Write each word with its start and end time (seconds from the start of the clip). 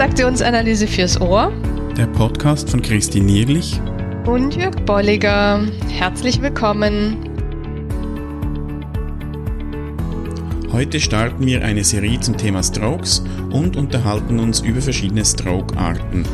Transaktionsanalyse 0.00 0.86
fürs 0.86 1.20
Ohr. 1.20 1.52
Der 1.94 2.06
Podcast 2.06 2.70
von 2.70 2.80
Christine 2.80 3.26
Nierlich 3.26 3.78
und 4.24 4.56
Jörg 4.56 4.74
Bolliger. 4.86 5.60
Herzlich 5.90 6.40
willkommen. 6.40 7.18
Heute 10.72 10.98
starten 11.00 11.44
wir 11.44 11.62
eine 11.62 11.84
Serie 11.84 12.18
zum 12.18 12.38
Thema 12.38 12.62
Strokes 12.62 13.22
und 13.50 13.76
unterhalten 13.76 14.40
uns 14.40 14.60
über 14.60 14.80
verschiedene 14.80 15.22
Stroke-Arten. 15.22 16.24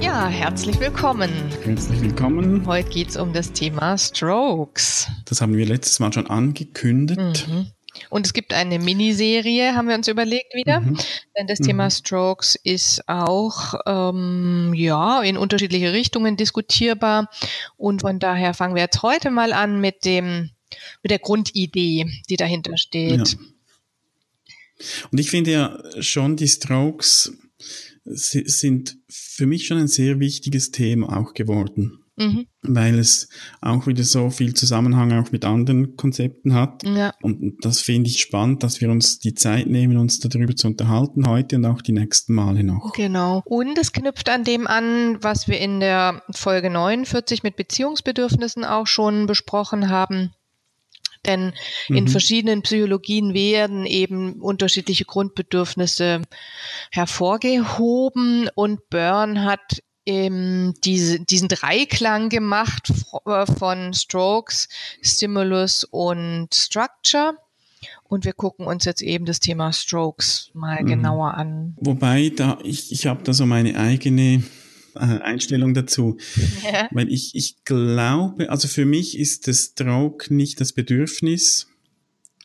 Ja, 0.00 0.28
herzlich 0.28 0.78
willkommen. 0.78 1.30
Herzlich 1.64 2.00
willkommen. 2.00 2.64
Heute 2.64 2.90
geht 2.90 3.08
es 3.08 3.16
um 3.16 3.32
das 3.32 3.50
Thema 3.50 3.98
Strokes. 3.98 5.08
Das 5.24 5.40
haben 5.40 5.56
wir 5.56 5.66
letztes 5.66 5.98
Mal 5.98 6.12
schon 6.12 6.28
angekündigt. 6.28 7.48
Mhm. 7.48 7.66
Und 8.10 8.26
es 8.26 8.32
gibt 8.32 8.52
eine 8.52 8.78
Miniserie, 8.78 9.74
haben 9.74 9.88
wir 9.88 9.94
uns 9.94 10.08
überlegt 10.08 10.54
wieder. 10.54 10.80
Mhm. 10.80 10.96
Denn 11.36 11.46
das 11.46 11.60
mhm. 11.60 11.64
Thema 11.64 11.90
Strokes 11.90 12.56
ist 12.62 13.08
auch 13.08 13.74
ähm, 13.86 14.72
ja 14.74 15.22
in 15.22 15.36
unterschiedliche 15.36 15.92
Richtungen 15.92 16.36
diskutierbar. 16.36 17.30
Und 17.76 18.02
von 18.02 18.18
daher 18.18 18.54
fangen 18.54 18.74
wir 18.74 18.82
jetzt 18.82 19.02
heute 19.02 19.30
mal 19.30 19.52
an 19.52 19.80
mit 19.80 20.04
dem 20.04 20.50
mit 21.02 21.10
der 21.10 21.18
Grundidee, 21.18 22.06
die 22.28 22.36
dahinter 22.36 22.76
steht. 22.76 23.28
Ja. 23.32 23.38
Und 25.10 25.18
ich 25.18 25.30
finde 25.30 25.52
ja 25.52 25.78
schon, 26.00 26.36
die 26.36 26.48
Strokes 26.48 27.32
sind 28.04 28.96
für 29.08 29.46
mich 29.46 29.66
schon 29.66 29.78
ein 29.78 29.88
sehr 29.88 30.20
wichtiges 30.20 30.70
Thema 30.70 31.16
auch 31.16 31.34
geworden 31.34 32.05
mhm. 32.16 32.46
weil 32.62 32.98
es 32.98 33.28
auch 33.60 33.86
wieder 33.86 34.04
so 34.04 34.30
viel 34.30 34.54
Zusammenhang 34.54 35.12
auch 35.12 35.32
mit 35.32 35.44
anderen 35.44 35.96
Konzepten 35.96 36.54
hat. 36.54 36.82
Ja. 36.84 37.12
Und 37.22 37.64
das 37.64 37.80
finde 37.80 38.10
ich 38.10 38.20
spannend, 38.20 38.62
dass 38.62 38.80
wir 38.80 38.90
uns 38.90 39.18
die 39.18 39.34
Zeit 39.34 39.66
nehmen, 39.66 39.96
uns 39.96 40.18
darüber 40.18 40.54
zu 40.56 40.68
unterhalten 40.68 41.28
heute 41.28 41.56
und 41.56 41.66
auch 41.66 41.82
die 41.82 41.92
nächsten 41.92 42.34
Male 42.34 42.64
noch. 42.64 42.92
Genau. 42.94 43.42
Und 43.44 43.78
es 43.78 43.92
knüpft 43.92 44.28
an 44.28 44.44
dem 44.44 44.66
an, 44.66 45.22
was 45.22 45.48
wir 45.48 45.60
in 45.60 45.80
der 45.80 46.22
Folge 46.30 46.70
49 46.70 47.42
mit 47.42 47.56
Beziehungsbedürfnissen 47.56 48.64
auch 48.64 48.86
schon 48.86 49.26
besprochen 49.26 49.88
haben. 49.88 50.32
Denn 51.26 51.52
in 51.88 52.04
mhm. 52.04 52.08
verschiedenen 52.08 52.62
Psychologien 52.62 53.34
werden 53.34 53.84
eben 53.84 54.40
unterschiedliche 54.40 55.04
Grundbedürfnisse 55.04 56.22
hervorgehoben 56.92 58.48
und 58.54 58.88
Byrne 58.90 59.44
hat 59.44 59.82
ähm, 60.06 60.74
diese, 60.84 61.20
diesen 61.20 61.48
Dreiklang 61.48 62.28
gemacht 62.28 62.92
äh, 63.26 63.46
von 63.46 63.92
Strokes, 63.92 64.68
Stimulus 65.02 65.84
und 65.84 66.54
Structure. 66.54 67.34
Und 68.08 68.24
wir 68.24 68.32
gucken 68.32 68.66
uns 68.66 68.84
jetzt 68.84 69.02
eben 69.02 69.26
das 69.26 69.40
Thema 69.40 69.72
Strokes 69.72 70.50
mal 70.54 70.82
mhm. 70.82 70.86
genauer 70.86 71.34
an. 71.34 71.76
Wobei, 71.80 72.32
da 72.34 72.58
ich, 72.62 72.92
ich 72.92 73.06
habe 73.06 73.22
da 73.24 73.32
so 73.32 73.46
meine 73.46 73.76
eigene 73.76 74.44
äh, 74.94 74.98
Einstellung 74.98 75.74
dazu. 75.74 76.16
Ja. 76.62 76.88
Weil 76.90 77.12
ich, 77.12 77.34
ich 77.34 77.64
glaube, 77.64 78.50
also 78.50 78.66
für 78.66 78.86
mich 78.86 79.16
ist 79.18 79.46
das 79.46 79.72
Stroke 79.72 80.34
nicht 80.34 80.60
das 80.60 80.72
Bedürfnis 80.72 81.68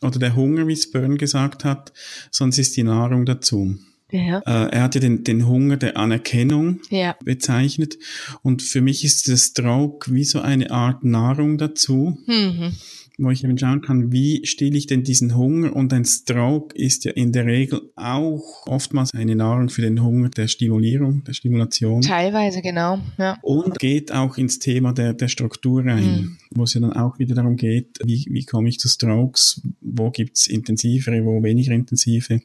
oder 0.00 0.18
der 0.20 0.36
Hunger, 0.36 0.68
wie 0.68 0.74
es 0.74 0.90
Byrne 0.90 1.16
gesagt 1.16 1.64
hat, 1.64 1.92
es 2.30 2.58
ist 2.58 2.76
die 2.76 2.84
Nahrung 2.84 3.26
dazu. 3.26 3.78
Ja. 4.12 4.38
Äh, 4.40 4.70
er 4.70 4.82
hat 4.82 4.94
ja 4.94 5.00
den, 5.00 5.24
den 5.24 5.48
Hunger 5.48 5.76
der 5.76 5.96
Anerkennung 5.96 6.80
ja. 6.90 7.16
bezeichnet. 7.24 7.98
Und 8.42 8.62
für 8.62 8.80
mich 8.80 9.04
ist 9.04 9.28
das 9.28 9.46
Stroke 9.46 10.12
wie 10.12 10.24
so 10.24 10.40
eine 10.40 10.70
Art 10.70 11.04
Nahrung 11.04 11.58
dazu. 11.58 12.18
Mhm 12.26 12.72
wo 13.18 13.30
ich 13.30 13.44
eben 13.44 13.58
schauen 13.58 13.82
kann, 13.82 14.12
wie 14.12 14.44
stille 14.46 14.76
ich 14.76 14.86
denn 14.86 15.04
diesen 15.04 15.36
Hunger? 15.36 15.74
Und 15.74 15.92
ein 15.92 16.04
Stroke 16.04 16.76
ist 16.76 17.04
ja 17.04 17.12
in 17.12 17.32
der 17.32 17.46
Regel 17.46 17.90
auch 17.94 18.66
oftmals 18.66 19.12
eine 19.12 19.36
Nahrung 19.36 19.68
für 19.68 19.82
den 19.82 20.02
Hunger 20.02 20.30
der 20.30 20.48
Stimulierung, 20.48 21.22
der 21.24 21.32
Stimulation. 21.32 22.02
Teilweise, 22.02 22.62
genau. 22.62 22.98
Ja. 23.18 23.38
Und 23.42 23.78
geht 23.78 24.12
auch 24.12 24.38
ins 24.38 24.58
Thema 24.58 24.92
der, 24.92 25.14
der 25.14 25.28
Struktur 25.28 25.84
rein, 25.84 26.04
mhm. 26.04 26.38
wo 26.50 26.64
es 26.64 26.74
ja 26.74 26.80
dann 26.80 26.92
auch 26.94 27.18
wieder 27.18 27.34
darum 27.34 27.56
geht, 27.56 27.98
wie, 28.04 28.26
wie 28.30 28.44
komme 28.44 28.68
ich 28.68 28.78
zu 28.78 28.88
Strokes? 28.88 29.62
Wo 29.80 30.10
gibt's 30.10 30.46
intensivere, 30.46 31.24
wo 31.24 31.42
weniger 31.42 31.72
intensive? 31.72 32.40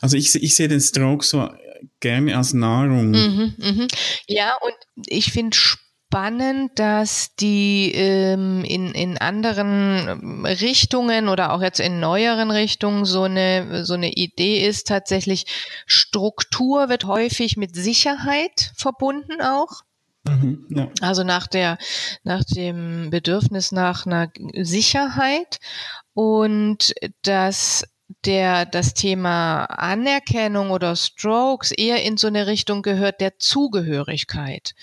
Also 0.00 0.16
ich, 0.16 0.34
ich 0.34 0.54
sehe 0.54 0.68
den 0.68 0.80
Stroke 0.80 1.24
so 1.24 1.48
gerne 2.00 2.36
als 2.36 2.52
Nahrung. 2.52 3.10
Mhm, 3.10 3.54
mh. 3.58 3.86
Ja, 4.26 4.56
und 4.62 5.06
ich 5.06 5.32
finde 5.32 5.56
spannend, 5.56 6.78
dass 6.78 7.34
die 7.36 7.92
ähm, 7.94 8.64
in, 8.64 8.92
in 8.92 9.18
anderen 9.18 10.44
Richtungen 10.44 11.28
oder 11.28 11.52
auch 11.52 11.62
jetzt 11.62 11.80
in 11.80 12.00
neueren 12.00 12.50
Richtungen 12.50 13.04
so 13.04 13.24
eine, 13.24 13.84
so 13.84 13.94
eine 13.94 14.12
Idee 14.12 14.66
ist 14.66 14.86
tatsächlich, 14.86 15.46
Struktur 15.86 16.88
wird 16.88 17.04
häufig 17.04 17.56
mit 17.56 17.74
Sicherheit 17.74 18.72
verbunden 18.74 19.42
auch. 19.42 19.82
Mhm, 20.26 20.66
ja. 20.70 20.88
Also 21.00 21.24
nach 21.24 21.46
der, 21.46 21.78
nach 22.22 22.44
dem 22.44 23.10
Bedürfnis 23.10 23.72
nach 23.72 24.06
einer 24.06 24.30
Sicherheit 24.54 25.58
und 26.14 26.94
dass 27.22 27.84
der 28.24 28.64
das 28.64 28.94
Thema 28.94 29.64
Anerkennung 29.64 30.70
oder 30.70 30.96
Strokes 30.96 31.70
eher 31.70 32.02
in 32.02 32.16
so 32.16 32.26
eine 32.26 32.46
Richtung 32.46 32.82
gehört 32.82 33.20
der 33.20 33.38
Zugehörigkeit. 33.38 34.74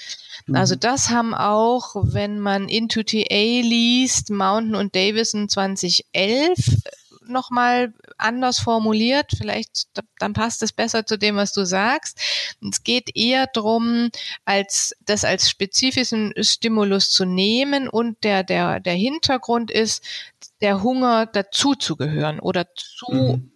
Mhm. 0.46 0.56
Also 0.56 0.76
das 0.76 1.10
haben 1.10 1.34
auch, 1.34 1.96
wenn 1.96 2.40
man 2.40 2.70
Into 2.70 3.04
TA 3.04 3.26
liest, 3.30 4.30
Mountain 4.30 4.76
und 4.76 4.96
Davison 4.96 5.50
2011 5.50 6.58
nochmal 7.28 7.94
anders 8.18 8.60
formuliert. 8.60 9.32
Vielleicht, 9.38 9.88
dann 10.20 10.34
passt 10.34 10.64
es 10.64 10.72
besser 10.72 11.06
zu 11.06 11.18
dem, 11.18 11.36
was 11.36 11.54
du 11.54 11.66
sagst. 11.66 12.20
Es 12.62 12.84
geht 12.84 13.16
eher 13.16 13.48
darum, 13.48 14.10
als 14.46 14.96
das 15.06 15.24
als 15.24 15.50
spezifischen 15.50 16.34
Stimulus 16.40 17.10
zu 17.10 17.26
nehmen 17.26 17.88
und 17.88 18.24
der, 18.24 18.44
der, 18.44 18.80
der 18.80 18.96
Hintergrund 18.96 19.72
ist, 19.72 20.04
der 20.62 20.84
Hunger 20.84 21.26
dazu 21.26 21.76
zu 21.76 21.96
gehören 21.96 22.40
oder 22.40 22.68
zu, 22.76 23.12
mhm. 23.12 23.52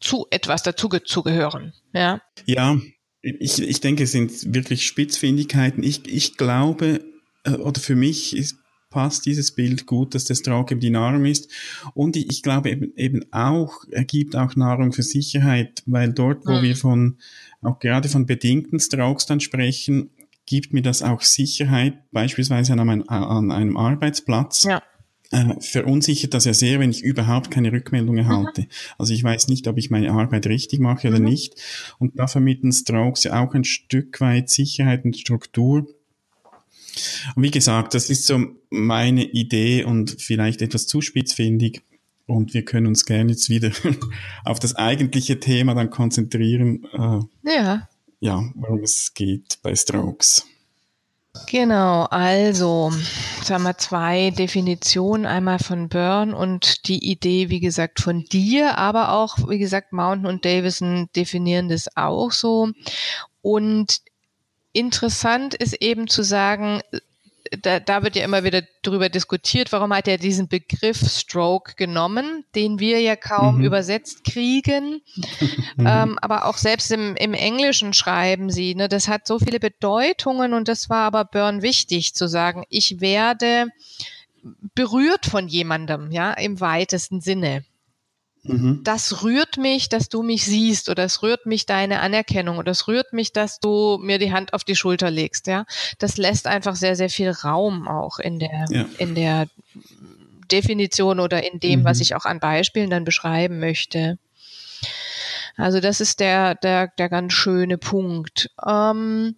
zu 0.00 0.26
etwas 0.30 0.62
dazu 0.62 0.88
zu 0.88 1.22
gehören. 1.22 1.72
Ja. 1.92 2.20
Ja, 2.46 2.76
ich, 3.22 3.62
ich 3.62 3.80
denke, 3.80 4.04
es 4.04 4.12
sind 4.12 4.54
wirklich 4.54 4.84
Spitzfindigkeiten. 4.84 5.82
Ich, 5.82 6.06
ich 6.06 6.36
glaube, 6.36 7.04
äh, 7.44 7.52
oder 7.52 7.80
für 7.80 7.94
mich 7.94 8.36
ist, 8.36 8.56
passt 8.92 9.26
dieses 9.26 9.52
Bild 9.52 9.86
gut, 9.86 10.14
dass 10.14 10.24
der 10.24 10.36
Strauch 10.36 10.70
eben 10.70 10.80
die 10.80 10.90
Nahrung 10.90 11.24
ist. 11.24 11.50
Und 11.94 12.16
ich, 12.16 12.42
glaube 12.42 12.70
eben, 12.70 12.92
eben 12.96 13.24
auch, 13.32 13.84
er 13.90 14.04
gibt 14.04 14.36
auch 14.36 14.54
Nahrung 14.54 14.92
für 14.92 15.02
Sicherheit, 15.02 15.82
weil 15.86 16.12
dort, 16.12 16.46
wo 16.46 16.52
mhm. 16.52 16.62
wir 16.62 16.76
von, 16.76 17.18
auch 17.62 17.80
gerade 17.80 18.08
von 18.08 18.26
bedingten 18.26 18.78
Strauchs 18.78 19.26
dann 19.26 19.40
sprechen, 19.40 20.10
gibt 20.46 20.72
mir 20.72 20.82
das 20.82 21.02
auch 21.02 21.22
Sicherheit, 21.22 21.94
beispielsweise 22.12 22.74
an 22.74 22.80
einem, 22.80 23.04
an 23.08 23.50
einem 23.50 23.76
Arbeitsplatz. 23.76 24.64
Ja 24.64 24.82
äh, 25.32 25.54
verunsichert 25.60 26.34
das 26.34 26.44
ja 26.44 26.52
sehr, 26.52 26.78
wenn 26.78 26.90
ich 26.90 27.02
überhaupt 27.02 27.50
keine 27.50 27.72
Rückmeldung 27.72 28.18
erhalte. 28.18 28.62
Mhm. 28.62 28.66
Also 28.98 29.14
ich 29.14 29.24
weiß 29.24 29.48
nicht, 29.48 29.66
ob 29.66 29.78
ich 29.78 29.90
meine 29.90 30.12
Arbeit 30.12 30.46
richtig 30.46 30.78
mache 30.78 31.08
oder 31.08 31.18
mhm. 31.18 31.24
nicht. 31.24 31.54
Und 31.98 32.18
da 32.18 32.26
vermitteln 32.26 32.70
Strokes 32.70 33.24
ja 33.24 33.42
auch 33.42 33.54
ein 33.54 33.64
Stück 33.64 34.20
weit 34.20 34.50
Sicherheit 34.50 35.04
und 35.04 35.16
Struktur. 35.16 35.86
Und 37.34 37.42
wie 37.42 37.50
gesagt, 37.50 37.94
das 37.94 38.10
ist 38.10 38.26
so 38.26 38.40
meine 38.70 39.24
Idee 39.24 39.84
und 39.84 40.16
vielleicht 40.20 40.62
etwas 40.62 40.86
zu 40.86 41.00
spitzfindig. 41.00 41.82
Und 42.26 42.54
wir 42.54 42.64
können 42.64 42.86
uns 42.86 43.04
gerne 43.04 43.32
jetzt 43.32 43.50
wieder 43.50 43.72
auf 44.44 44.58
das 44.58 44.74
eigentliche 44.74 45.40
Thema 45.40 45.74
dann 45.74 45.90
konzentrieren. 45.90 46.86
Äh, 46.92 47.50
ja. 47.54 47.88
Ja, 48.20 48.44
worum 48.54 48.84
es 48.84 49.12
geht 49.14 49.58
bei 49.62 49.74
Strokes. 49.74 50.46
Genau, 51.46 52.04
also 52.04 52.92
sagen 53.42 53.62
wir 53.62 53.78
zwei 53.78 54.30
Definitionen, 54.30 55.24
einmal 55.24 55.58
von 55.58 55.88
Byrne 55.88 56.36
und 56.36 56.86
die 56.88 57.10
Idee, 57.10 57.48
wie 57.48 57.60
gesagt, 57.60 58.00
von 58.00 58.24
dir, 58.24 58.76
aber 58.76 59.12
auch, 59.12 59.48
wie 59.48 59.58
gesagt, 59.58 59.92
Mountain 59.92 60.26
und 60.26 60.44
Davison 60.44 61.08
definieren 61.16 61.68
das 61.68 61.96
auch 61.96 62.32
so. 62.32 62.68
Und 63.40 64.02
interessant 64.72 65.54
ist 65.54 65.74
eben 65.74 66.08
zu 66.08 66.22
sagen, 66.22 66.80
da, 67.60 67.80
da 67.80 68.02
wird 68.02 68.16
ja 68.16 68.24
immer 68.24 68.44
wieder 68.44 68.62
darüber 68.82 69.08
diskutiert, 69.08 69.72
warum 69.72 69.92
hat 69.92 70.08
er 70.08 70.16
diesen 70.16 70.48
Begriff 70.48 71.00
Stroke 71.10 71.74
genommen, 71.76 72.44
den 72.54 72.78
wir 72.78 73.00
ja 73.00 73.16
kaum 73.16 73.58
mhm. 73.58 73.64
übersetzt 73.64 74.24
kriegen. 74.24 75.02
Mhm. 75.76 75.86
Ähm, 75.86 76.18
aber 76.20 76.44
auch 76.44 76.58
selbst 76.58 76.90
im, 76.90 77.16
im 77.16 77.32
Englischen 77.32 77.94
schreiben 77.94 78.50
sie, 78.50 78.74
ne, 78.74 78.88
das 78.88 79.08
hat 79.08 79.26
so 79.26 79.38
viele 79.38 79.58
Bedeutungen 79.58 80.52
und 80.52 80.68
das 80.68 80.90
war 80.90 81.06
aber 81.06 81.24
Burn 81.24 81.62
wichtig 81.62 82.14
zu 82.14 82.28
sagen, 82.28 82.64
ich 82.68 83.00
werde 83.00 83.68
berührt 84.74 85.24
von 85.24 85.48
jemandem, 85.48 86.10
ja, 86.10 86.32
im 86.32 86.60
weitesten 86.60 87.22
Sinne. 87.22 87.64
Mhm. 88.44 88.80
Das 88.82 89.22
rührt 89.22 89.56
mich, 89.56 89.88
dass 89.88 90.08
du 90.08 90.22
mich 90.22 90.44
siehst 90.44 90.88
oder 90.88 91.04
es 91.04 91.22
rührt 91.22 91.46
mich 91.46 91.64
deine 91.66 92.00
Anerkennung 92.00 92.58
oder 92.58 92.72
es 92.72 92.88
rührt 92.88 93.12
mich, 93.12 93.32
dass 93.32 93.60
du 93.60 93.98
mir 94.02 94.18
die 94.18 94.32
Hand 94.32 94.52
auf 94.52 94.64
die 94.64 94.74
Schulter 94.74 95.10
legst, 95.10 95.46
ja. 95.46 95.64
Das 95.98 96.16
lässt 96.16 96.46
einfach 96.46 96.74
sehr, 96.74 96.96
sehr 96.96 97.10
viel 97.10 97.30
Raum 97.30 97.86
auch 97.86 98.18
in 98.18 98.38
der, 98.40 98.64
ja. 98.70 98.86
in 98.98 99.14
der 99.14 99.46
Definition 100.50 101.20
oder 101.20 101.50
in 101.50 101.60
dem, 101.60 101.80
mhm. 101.80 101.84
was 101.84 102.00
ich 102.00 102.14
auch 102.14 102.24
an 102.24 102.40
Beispielen 102.40 102.90
dann 102.90 103.04
beschreiben 103.04 103.60
möchte. 103.60 104.18
Also 105.56 105.80
das 105.80 106.00
ist 106.00 106.18
der, 106.18 106.56
der, 106.56 106.88
der 106.88 107.08
ganz 107.08 107.32
schöne 107.32 107.78
Punkt. 107.78 108.50
Ähm, 108.66 109.36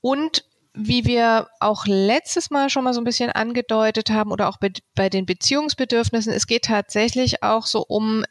und 0.00 0.44
wie 0.74 1.04
wir 1.04 1.48
auch 1.58 1.86
letztes 1.86 2.50
Mal 2.50 2.70
schon 2.70 2.84
mal 2.84 2.94
so 2.94 3.00
ein 3.00 3.04
bisschen 3.04 3.30
angedeutet 3.30 4.10
haben 4.10 4.30
oder 4.32 4.48
auch 4.48 4.58
bei, 4.58 4.70
bei 4.94 5.08
den 5.08 5.26
Beziehungsbedürfnissen, 5.26 6.32
es 6.32 6.46
geht 6.46 6.64
tatsächlich 6.64 7.42
auch 7.42 7.66
so 7.66 7.84
um 7.86 8.24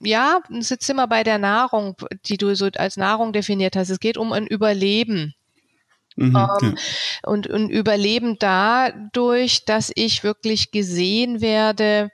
ja, 0.00 0.40
ist 0.50 0.90
immer 0.90 1.06
bei 1.06 1.22
der 1.22 1.38
Nahrung, 1.38 1.96
die 2.26 2.36
du 2.36 2.54
so 2.54 2.68
als 2.76 2.96
Nahrung 2.96 3.32
definiert 3.32 3.76
hast. 3.76 3.90
Es 3.90 4.00
geht 4.00 4.16
um 4.16 4.32
ein 4.32 4.46
Überleben. 4.46 5.34
Mhm, 6.16 6.36
ähm, 6.36 6.58
ja. 6.60 6.74
und, 7.22 7.46
und 7.46 7.70
Überleben 7.70 8.36
dadurch, 8.38 9.64
dass 9.64 9.92
ich 9.94 10.24
wirklich 10.24 10.72
gesehen 10.72 11.40
werde 11.40 12.10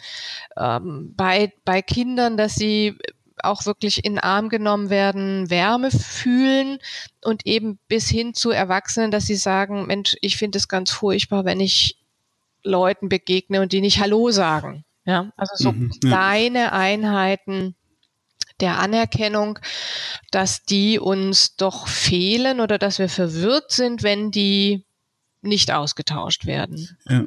ähm, 0.57 1.15
bei, 1.17 1.53
bei 1.65 1.83
Kindern, 1.83 2.37
dass 2.37 2.55
sie 2.55 2.99
auch 3.43 3.67
wirklich 3.67 4.05
in 4.05 4.19
Arm 4.19 4.49
genommen 4.49 4.91
werden, 4.91 5.51
Wärme 5.51 5.91
fühlen 5.91 6.79
und 7.23 7.47
eben 7.47 7.79
bis 7.89 8.09
hin 8.09 8.35
zu 8.35 8.51
Erwachsenen, 8.51 9.11
dass 9.11 9.27
sie 9.27 9.37
sagen, 9.37 9.87
Mensch, 9.87 10.17
ich 10.21 10.37
finde 10.37 10.59
es 10.59 10.69
ganz 10.69 10.91
furchtbar, 10.91 11.45
wenn 11.45 11.61
ich 11.61 11.99
Leuten 12.63 13.09
begegne 13.09 13.61
und 13.61 13.73
die 13.73 13.81
nicht 13.81 14.01
Hallo 14.01 14.31
sagen. 14.31 14.85
Ja, 15.05 15.33
also 15.37 15.53
so 15.57 15.73
mhm, 15.73 15.93
ja. 16.03 16.09
kleine 16.09 16.73
Einheiten 16.73 17.77
der 18.61 18.79
Anerkennung, 18.79 19.59
dass 20.31 20.65
die 20.65 20.99
uns 20.99 21.57
doch 21.57 21.87
fehlen 21.87 22.61
oder 22.61 22.79
dass 22.79 22.99
wir 22.99 23.09
verwirrt 23.09 23.71
sind, 23.71 24.03
wenn 24.03 24.31
die 24.31 24.85
nicht 25.43 25.71
ausgetauscht 25.71 26.47
werden. 26.47 26.97
Ja. 27.09 27.25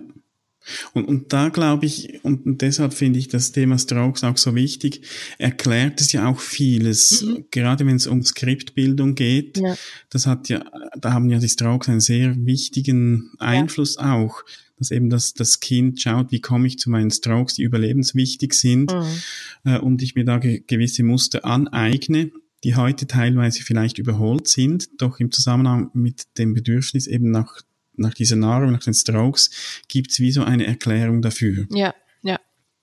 Und, 0.93 1.05
und 1.05 1.33
da 1.33 1.49
glaube 1.49 1.85
ich, 1.85 2.23
und, 2.23 2.61
deshalb 2.61 2.93
finde 2.93 3.19
ich 3.19 3.27
das 3.27 3.51
Thema 3.51 3.77
Strokes 3.77 4.23
auch 4.23 4.37
so 4.37 4.55
wichtig, 4.55 5.01
erklärt 5.37 6.01
es 6.01 6.11
ja 6.11 6.27
auch 6.27 6.39
vieles, 6.39 7.21
mhm. 7.21 7.45
gerade 7.51 7.85
wenn 7.85 7.95
es 7.95 8.07
um 8.07 8.23
Skriptbildung 8.23 9.15
geht. 9.15 9.57
Ja. 9.57 9.75
Das 10.09 10.25
hat 10.25 10.49
ja, 10.49 10.63
da 10.99 11.13
haben 11.13 11.29
ja 11.29 11.39
die 11.39 11.49
Strokes 11.49 11.89
einen 11.89 12.01
sehr 12.01 12.35
wichtigen 12.45 13.31
Einfluss 13.39 13.95
ja. 13.99 14.13
auch, 14.13 14.43
dass 14.77 14.91
eben 14.91 15.09
das, 15.09 15.33
das 15.33 15.59
Kind 15.59 16.01
schaut, 16.01 16.31
wie 16.31 16.41
komme 16.41 16.67
ich 16.67 16.79
zu 16.79 16.89
meinen 16.89 17.11
Strokes, 17.11 17.55
die 17.55 17.63
überlebenswichtig 17.63 18.53
sind, 18.53 18.93
mhm. 18.93 19.71
äh, 19.71 19.79
und 19.79 20.01
ich 20.01 20.15
mir 20.15 20.25
da 20.25 20.37
ge 20.37 20.63
gewisse 20.65 21.03
Muster 21.03 21.45
aneigne 21.45 22.31
die 22.63 22.75
heute 22.75 23.07
teilweise 23.07 23.63
vielleicht 23.63 23.99
überholt 23.99 24.47
sind, 24.47 25.01
doch 25.01 25.19
im 25.19 25.31
Zusammenhang 25.31 25.91
mit 25.93 26.37
dem 26.37 26.53
Bedürfnis 26.53 27.07
eben 27.07 27.31
nach 27.31 27.61
nach 27.99 28.13
dieser 28.13 28.35
Nahrung, 28.35 28.71
nach 28.71 28.83
den 28.83 28.93
Strokes, 28.93 29.51
gibt's 29.87 30.19
wie 30.19 30.31
so 30.31 30.43
eine 30.43 30.65
Erklärung 30.65 31.21
dafür. 31.21 31.67
Ja, 31.71 31.93
ja. 32.21 32.39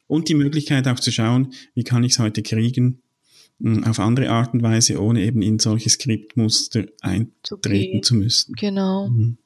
Und 0.06 0.28
die 0.28 0.34
Möglichkeit 0.34 0.86
auch 0.88 1.00
zu 1.00 1.10
schauen, 1.10 1.52
wie 1.74 1.84
kann 1.84 2.04
ich 2.04 2.12
es 2.12 2.18
heute 2.18 2.42
kriegen, 2.42 3.02
hm, 3.60 3.84
auf 3.84 3.98
andere 3.98 4.30
Art 4.30 4.54
und 4.54 4.62
Weise, 4.62 5.00
ohne 5.00 5.22
eben 5.22 5.42
in 5.42 5.58
solche 5.58 5.90
Skriptmuster 5.90 6.84
eintreten 7.00 8.02
zu 8.02 8.14
müssen. 8.14 8.54
Genau. 8.54 9.08
Mhm. 9.08 9.38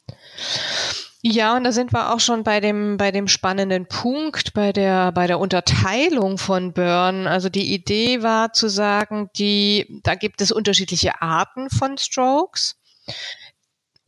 Ja, 1.23 1.55
und 1.55 1.65
da 1.65 1.73
sind 1.73 1.93
wir 1.93 2.15
auch 2.15 2.21
schon 2.21 2.45
bei 2.45 2.61
dem, 2.61 2.97
bei 2.97 3.11
dem 3.11 3.29
spannenden 3.29 3.87
Punkt, 3.87 4.55
bei 4.55 4.73
der, 4.73 5.13
bei 5.13 5.27
der 5.27 5.39
Unterteilung 5.39 6.39
von 6.39 6.73
Burn. 6.73 7.27
Also 7.27 7.51
die 7.51 7.75
Idee 7.75 8.23
war 8.23 8.55
zu 8.55 8.69
sagen, 8.69 9.29
die, 9.37 10.01
da 10.03 10.15
gibt 10.15 10.41
es 10.41 10.51
unterschiedliche 10.51 11.21
Arten 11.21 11.69
von 11.69 11.99
Strokes. 11.99 12.77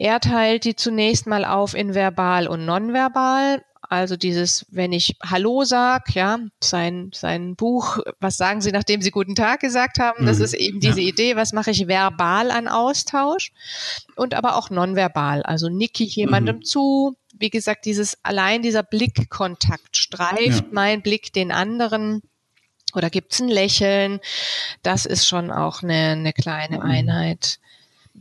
Er 0.02 0.19
teilt 0.19 0.64
die 0.64 0.75
zunächst 0.75 1.28
mal 1.28 1.44
auf 1.44 1.75
in 1.75 1.94
verbal 1.94 2.49
und 2.49 2.64
nonverbal. 2.64 3.64
Also 3.82 4.16
dieses, 4.16 4.66
wenn 4.69 4.90
ich 4.90 5.16
Hallo 5.22 5.62
sag, 5.62 6.12
ja, 6.16 6.40
sein, 6.60 7.12
sein 7.14 7.54
Buch, 7.54 8.00
was 8.19 8.37
sagen 8.37 8.60
Sie, 8.60 8.72
nachdem 8.72 9.00
Sie 9.00 9.12
guten 9.12 9.37
Tag 9.37 9.60
gesagt 9.60 10.00
haben, 10.00 10.26
das 10.26 10.38
mhm. 10.38 10.44
ist 10.44 10.54
eben 10.54 10.81
diese 10.81 11.00
ja. 11.00 11.06
Idee, 11.06 11.37
was 11.37 11.52
mache 11.52 11.70
ich 11.70 11.87
verbal 11.87 12.50
an 12.50 12.66
Austausch 12.66 13.52
und 14.16 14.34
aber 14.34 14.56
auch 14.56 14.70
nonverbal. 14.70 15.44
Also 15.44 15.69
nicke 15.69 16.02
ich 16.02 16.16
jemandem 16.16 16.56
mhm. 16.56 16.64
zu. 16.64 17.14
Wie 17.38 17.50
gesagt, 17.50 17.84
dieses, 17.84 18.19
allein 18.25 18.60
dieser 18.60 18.82
Blickkontakt 18.82 19.96
streift 19.96 20.64
ja. 20.64 20.69
mein 20.72 21.02
Blick 21.02 21.32
den 21.32 21.52
anderen 21.52 22.22
oder 22.93 23.08
gibt's 23.08 23.38
ein 23.38 23.48
Lächeln? 23.48 24.19
Das 24.82 25.06
ist 25.06 25.28
schon 25.28 25.52
auch 25.52 25.84
eine, 25.84 26.08
eine 26.08 26.32
kleine 26.32 26.78
mhm. 26.78 26.90
Einheit. 26.90 27.60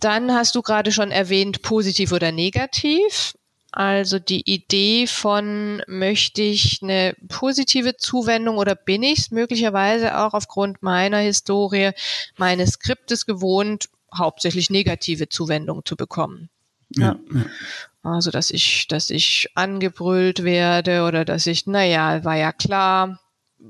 Dann 0.02 0.34
hast 0.34 0.56
du 0.56 0.62
gerade 0.62 0.92
schon 0.92 1.12
erwähnt, 1.12 1.62
positiv 1.62 2.12
oder 2.12 2.32
negativ. 2.32 3.34
Also 3.72 4.20
die 4.20 4.42
Idee 4.52 5.08
von, 5.08 5.82
möchte 5.88 6.42
ich 6.42 6.80
eine 6.82 7.16
positive 7.30 7.96
Zuwendung 7.96 8.58
oder 8.58 8.76
bin 8.76 9.02
ich 9.02 9.20
es 9.20 9.32
möglicherweise 9.32 10.18
auch 10.18 10.34
aufgrund 10.34 10.84
meiner 10.84 11.20
Historie, 11.20 11.92
meines 12.38 12.72
Skriptes 12.72 13.26
gewohnt, 13.26 13.88
hauptsächlich 14.14 14.70
negative 14.70 15.30
Zuwendung 15.30 15.86
zu 15.86 15.96
bekommen. 15.96 16.50
Ja. 16.90 17.18
ja. 17.34 17.46
Also, 18.04 18.32
dass 18.32 18.52
ich, 18.52 18.88
dass 18.88 19.10
ich 19.10 19.50
angebrüllt 19.56 20.44
werde 20.44 21.04
oder 21.04 21.24
dass 21.24 21.46
ich, 21.46 21.66
naja, 21.66 22.26
war 22.26 22.36
ja 22.36 22.52
klar, 22.52 23.20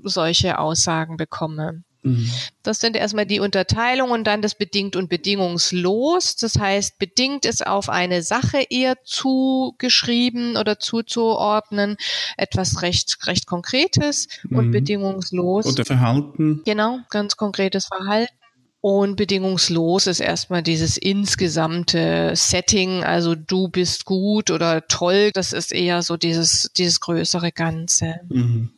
solche 0.03 0.57
Aussagen 0.57 1.17
bekomme. 1.17 1.83
Mhm. 2.03 2.29
Das 2.63 2.79
sind 2.79 2.95
erstmal 2.95 3.25
die 3.25 3.39
Unterteilung 3.39 4.11
und 4.11 4.25
dann 4.25 4.41
das 4.41 4.55
bedingt 4.55 4.95
und 4.95 5.09
bedingungslos. 5.09 6.35
Das 6.35 6.57
heißt, 6.57 6.97
bedingt 6.97 7.45
ist 7.45 7.65
auf 7.65 7.89
eine 7.89 8.23
Sache 8.23 8.65
eher 8.69 8.95
zugeschrieben 9.03 10.57
oder 10.57 10.79
zuzuordnen, 10.79 11.97
etwas 12.37 12.81
recht, 12.81 13.17
recht 13.27 13.45
Konkretes 13.45 14.27
mhm. 14.43 14.57
und 14.57 14.71
bedingungslos. 14.71 15.65
Oder 15.65 15.85
Verhalten. 15.85 16.61
Genau, 16.65 16.99
ganz 17.09 17.37
konkretes 17.37 17.85
Verhalten. 17.85 18.33
Und 18.83 19.15
bedingungslos 19.15 20.07
ist 20.07 20.21
erstmal 20.21 20.63
dieses 20.63 20.97
insgesamte 20.97 22.31
Setting, 22.33 23.03
also 23.03 23.35
du 23.35 23.67
bist 23.67 24.05
gut 24.05 24.49
oder 24.49 24.87
toll, 24.87 25.29
das 25.35 25.53
ist 25.53 25.71
eher 25.71 26.01
so 26.01 26.17
dieses, 26.17 26.71
dieses 26.75 26.99
größere 26.99 27.51
Ganze. 27.51 28.21
Mhm. 28.29 28.71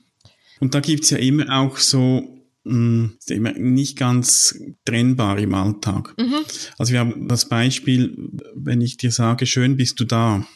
Und 0.60 0.76
da 0.76 0.82
gibt's 0.82 1.10
ja 1.10 1.18
immer 1.18 1.46
auch 1.58 1.78
so 1.78 2.43
nicht 2.66 3.98
ganz 3.98 4.58
trennbar 4.86 5.38
im 5.40 5.54
Alltag. 5.54 6.14
Mhm. 6.18 6.46
Also 6.78 6.94
wir 6.94 7.00
haben 7.00 7.28
das 7.28 7.50
Beispiel, 7.50 8.16
wenn 8.56 8.82
ich 8.82 8.98
dir 8.98 9.12
sage, 9.12 9.46
schön 9.46 9.76
bist 9.76 10.00
du 10.00 10.06
da. 10.06 10.48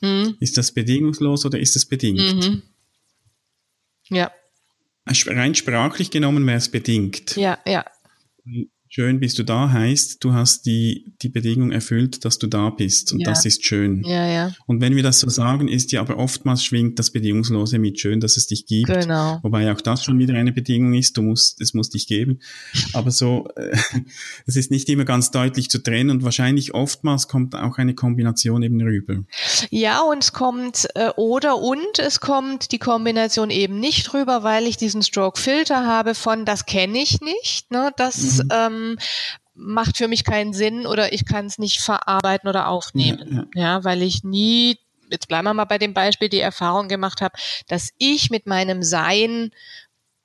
Mhm. 0.00 0.36
Ist 0.40 0.56
das 0.56 0.72
bedingungslos 0.72 1.46
oder 1.46 1.58
ist 1.58 1.76
es 1.76 1.86
bedingt? 1.86 2.20
Mhm. 2.20 2.62
Ja. 4.08 4.32
Rein 5.06 5.54
sprachlich 5.54 6.10
genommen 6.10 6.46
wäre 6.46 6.58
es 6.58 6.70
bedingt. 6.70 7.36
Ja, 7.36 7.58
ja. 7.66 7.84
Schön 8.96 9.18
bist 9.18 9.40
du 9.40 9.42
da 9.42 9.72
heißt, 9.72 10.22
du 10.22 10.34
hast 10.34 10.66
die, 10.66 11.16
die 11.20 11.28
Bedingung 11.28 11.72
erfüllt, 11.72 12.24
dass 12.24 12.38
du 12.38 12.46
da 12.46 12.70
bist. 12.70 13.10
Und 13.10 13.18
ja. 13.18 13.28
das 13.28 13.44
ist 13.44 13.64
schön. 13.64 14.04
Ja, 14.04 14.24
ja. 14.24 14.52
Und 14.66 14.80
wenn 14.80 14.94
wir 14.94 15.02
das 15.02 15.18
so 15.18 15.28
sagen, 15.28 15.66
ist 15.66 15.90
ja 15.90 16.00
aber 16.00 16.16
oftmals 16.16 16.62
schwingt 16.62 17.00
das 17.00 17.10
Bedingungslose 17.10 17.80
mit 17.80 17.98
schön, 17.98 18.20
dass 18.20 18.36
es 18.36 18.46
dich 18.46 18.66
gibt. 18.66 18.86
Genau. 18.86 19.40
Wobei 19.42 19.72
auch 19.72 19.80
das 19.80 20.04
schon 20.04 20.20
wieder 20.20 20.34
eine 20.34 20.52
Bedingung 20.52 20.94
ist. 20.94 21.16
Du 21.16 21.22
musst, 21.22 21.60
es 21.60 21.74
muss 21.74 21.90
dich 21.90 22.06
geben. 22.06 22.38
Aber 22.92 23.10
so, 23.10 23.48
äh, 23.56 23.76
es 24.46 24.54
ist 24.54 24.70
nicht 24.70 24.88
immer 24.88 25.04
ganz 25.04 25.32
deutlich 25.32 25.70
zu 25.70 25.82
trennen 25.82 26.10
und 26.10 26.22
wahrscheinlich 26.22 26.72
oftmals 26.72 27.26
kommt 27.26 27.56
auch 27.56 27.78
eine 27.78 27.96
Kombination 27.96 28.62
eben 28.62 28.80
rüber. 28.80 29.24
Ja, 29.70 30.02
und 30.02 30.22
es 30.22 30.32
kommt, 30.32 30.86
äh, 30.94 31.08
oder 31.16 31.58
und 31.58 31.98
es 31.98 32.20
kommt 32.20 32.70
die 32.70 32.78
Kombination 32.78 33.50
eben 33.50 33.80
nicht 33.80 34.14
rüber, 34.14 34.44
weil 34.44 34.68
ich 34.68 34.76
diesen 34.76 35.02
Stroke-Filter 35.02 35.84
habe 35.84 36.14
von, 36.14 36.44
das 36.44 36.64
kenne 36.64 37.02
ich 37.02 37.20
nicht, 37.20 37.72
ne, 37.72 37.90
das, 37.96 38.38
mhm. 38.38 38.48
ähm, 38.52 38.83
macht 39.54 39.96
für 39.96 40.08
mich 40.08 40.24
keinen 40.24 40.52
Sinn 40.52 40.86
oder 40.86 41.12
ich 41.12 41.24
kann 41.24 41.46
es 41.46 41.58
nicht 41.58 41.80
verarbeiten 41.80 42.48
oder 42.48 42.68
aufnehmen. 42.68 43.46
Ja, 43.54 43.60
ja. 43.62 43.76
ja, 43.76 43.84
weil 43.84 44.02
ich 44.02 44.24
nie, 44.24 44.78
jetzt 45.10 45.28
bleiben 45.28 45.46
wir 45.46 45.54
mal 45.54 45.64
bei 45.64 45.78
dem 45.78 45.94
Beispiel, 45.94 46.28
die 46.28 46.40
Erfahrung 46.40 46.88
gemacht 46.88 47.20
habe, 47.20 47.36
dass 47.68 47.90
ich 47.98 48.30
mit 48.30 48.46
meinem 48.46 48.82
Sein 48.82 49.52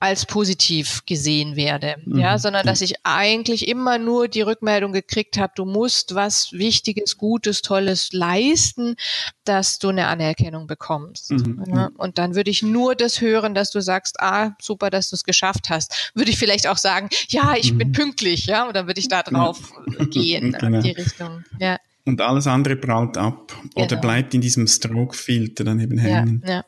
als 0.00 0.24
positiv 0.24 1.02
gesehen 1.04 1.56
werde, 1.56 1.96
mhm. 2.06 2.18
ja, 2.18 2.38
sondern 2.38 2.64
dass 2.64 2.80
ich 2.80 2.94
eigentlich 3.04 3.68
immer 3.68 3.98
nur 3.98 4.28
die 4.28 4.40
Rückmeldung 4.40 4.92
gekriegt 4.92 5.36
habe, 5.36 5.52
du 5.54 5.66
musst 5.66 6.14
was 6.14 6.52
Wichtiges, 6.52 7.18
Gutes, 7.18 7.60
Tolles 7.60 8.08
leisten, 8.12 8.96
dass 9.44 9.78
du 9.78 9.88
eine 9.88 10.06
Anerkennung 10.06 10.66
bekommst. 10.66 11.32
Mhm. 11.32 11.64
Ja, 11.68 11.90
und 11.98 12.16
dann 12.16 12.34
würde 12.34 12.50
ich 12.50 12.62
nur 12.62 12.94
das 12.94 13.20
hören, 13.20 13.54
dass 13.54 13.70
du 13.70 13.82
sagst, 13.82 14.20
ah, 14.20 14.56
super, 14.58 14.88
dass 14.88 15.10
du 15.10 15.16
es 15.16 15.24
geschafft 15.24 15.68
hast. 15.68 16.12
Würde 16.14 16.30
ich 16.30 16.38
vielleicht 16.38 16.66
auch 16.66 16.78
sagen, 16.78 17.10
ja, 17.28 17.54
ich 17.58 17.74
mhm. 17.74 17.78
bin 17.78 17.92
pünktlich, 17.92 18.46
ja, 18.46 18.66
und 18.66 18.74
dann 18.74 18.86
würde 18.86 19.00
ich 19.00 19.08
da 19.08 19.22
drauf 19.22 19.58
ja. 19.98 20.04
gehen, 20.06 20.52
genau. 20.58 20.78
in 20.78 20.82
die 20.82 20.92
Richtung. 20.92 21.44
Ja. 21.58 21.76
Und 22.06 22.22
alles 22.22 22.46
andere 22.46 22.76
prallt 22.76 23.18
ab 23.18 23.54
genau. 23.74 23.84
oder 23.84 23.96
bleibt 23.96 24.32
in 24.32 24.40
diesem 24.40 24.66
Stroke-Filter 24.66 25.64
dann 25.64 25.78
eben 25.78 25.98
hängen. 25.98 26.42
Ja, 26.46 26.52
ja. 26.54 26.64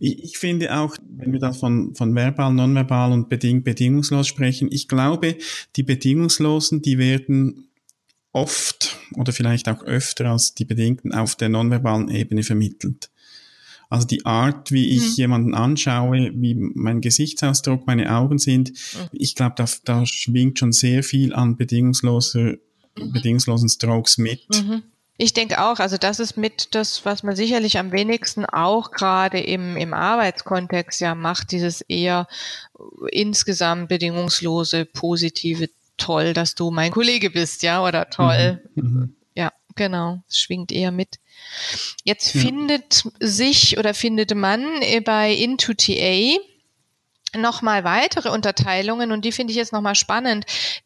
Ich, 0.00 0.22
ich 0.24 0.38
finde 0.38 0.76
auch, 0.76 0.96
wenn 1.08 1.32
wir 1.32 1.40
da 1.40 1.52
von, 1.52 1.94
von 1.94 2.14
verbal, 2.14 2.52
nonverbal 2.52 3.12
und 3.12 3.28
bedingt, 3.28 3.64
bedingungslos 3.64 4.26
sprechen, 4.26 4.68
ich 4.70 4.88
glaube, 4.88 5.36
die 5.76 5.82
Bedingungslosen, 5.82 6.82
die 6.82 6.98
werden 6.98 7.68
oft 8.32 8.98
oder 9.16 9.32
vielleicht 9.32 9.68
auch 9.68 9.82
öfter 9.84 10.30
als 10.30 10.54
die 10.54 10.64
Bedingten 10.64 11.12
auf 11.12 11.36
der 11.36 11.48
nonverbalen 11.48 12.08
Ebene 12.08 12.42
vermittelt. 12.42 13.10
Also 13.92 14.06
die 14.06 14.24
Art, 14.24 14.72
wie 14.72 14.88
ich 14.88 15.02
mhm. 15.02 15.14
jemanden 15.16 15.54
anschaue, 15.54 16.30
wie 16.34 16.54
mein 16.54 17.02
Gesichtsausdruck, 17.02 17.86
meine 17.86 18.10
Augen 18.10 18.38
sind, 18.38 18.70
mhm. 18.70 19.08
ich 19.12 19.34
glaube, 19.34 19.54
da, 19.58 19.66
da 19.84 20.06
schwingt 20.06 20.58
schon 20.58 20.72
sehr 20.72 21.02
viel 21.02 21.34
an 21.34 21.58
bedingungsloser, 21.58 22.54
mhm. 22.96 23.12
bedingungslosen 23.12 23.68
Strokes 23.68 24.16
mit. 24.16 24.48
Mhm. 24.48 24.82
Ich 25.22 25.32
denke 25.32 25.62
auch, 25.62 25.78
also 25.78 25.98
das 25.98 26.18
ist 26.18 26.36
mit 26.36 26.74
das, 26.74 27.04
was 27.04 27.22
man 27.22 27.36
sicherlich 27.36 27.78
am 27.78 27.92
wenigsten 27.92 28.44
auch 28.44 28.90
gerade 28.90 29.38
im, 29.38 29.76
im 29.76 29.94
Arbeitskontext 29.94 31.00
ja 31.00 31.14
macht, 31.14 31.52
dieses 31.52 31.80
eher 31.82 32.26
insgesamt 33.08 33.88
bedingungslose, 33.88 34.84
positive, 34.84 35.70
toll, 35.96 36.32
dass 36.32 36.56
du 36.56 36.72
mein 36.72 36.90
Kollege 36.90 37.30
bist, 37.30 37.62
ja, 37.62 37.86
oder 37.86 38.10
toll. 38.10 38.60
Mhm. 38.74 38.82
mhm. 38.82 39.16
Ja, 39.36 39.52
genau, 39.76 40.24
es 40.28 40.38
schwingt 40.38 40.72
eher 40.72 40.90
mit. 40.90 41.20
Jetzt 42.02 42.34
ja. 42.34 42.40
findet 42.40 43.04
sich 43.20 43.78
oder 43.78 43.94
findet 43.94 44.34
man 44.34 44.66
bei 45.04 45.32
Into-TA 45.32 46.40
nochmal 47.36 47.84
weitere 47.84 48.28
Unterteilungen 48.30 49.12
und 49.12 49.24
die 49.24 49.32
finde 49.32 49.52
ich 49.52 49.56
jetzt 49.56 49.72
nochmal 49.72 49.94
spannend, 49.94 50.44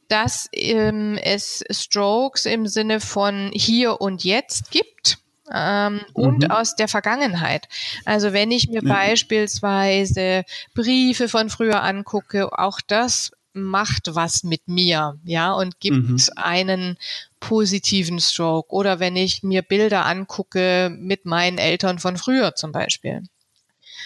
dass 0.08 0.48
ähm, 0.52 1.18
es 1.22 1.64
Strokes 1.70 2.46
im 2.46 2.66
Sinne 2.66 3.00
von 3.00 3.50
hier 3.52 4.00
und 4.00 4.24
jetzt 4.24 4.70
gibt. 4.70 5.18
Ähm, 5.52 5.94
mhm. 5.94 6.00
und 6.12 6.50
aus 6.50 6.74
der 6.74 6.88
Vergangenheit. 6.88 7.68
Also 8.04 8.32
wenn 8.32 8.50
ich 8.50 8.68
mir 8.68 8.82
ja. 8.82 8.92
beispielsweise 8.92 10.42
Briefe 10.74 11.28
von 11.28 11.50
früher 11.50 11.84
angucke, 11.84 12.58
auch 12.58 12.80
das 12.84 13.30
macht 13.56 14.14
was 14.14 14.42
mit 14.42 14.68
mir, 14.68 15.18
ja, 15.24 15.52
und 15.52 15.80
gibt 15.80 16.08
mhm. 16.08 16.18
einen 16.36 16.98
positiven 17.40 18.20
Stroke. 18.20 18.72
Oder 18.72 19.00
wenn 19.00 19.16
ich 19.16 19.42
mir 19.42 19.62
Bilder 19.62 20.04
angucke 20.04 20.90
mit 20.96 21.24
meinen 21.24 21.58
Eltern 21.58 21.98
von 21.98 22.16
früher 22.16 22.54
zum 22.54 22.72
Beispiel. 22.72 23.22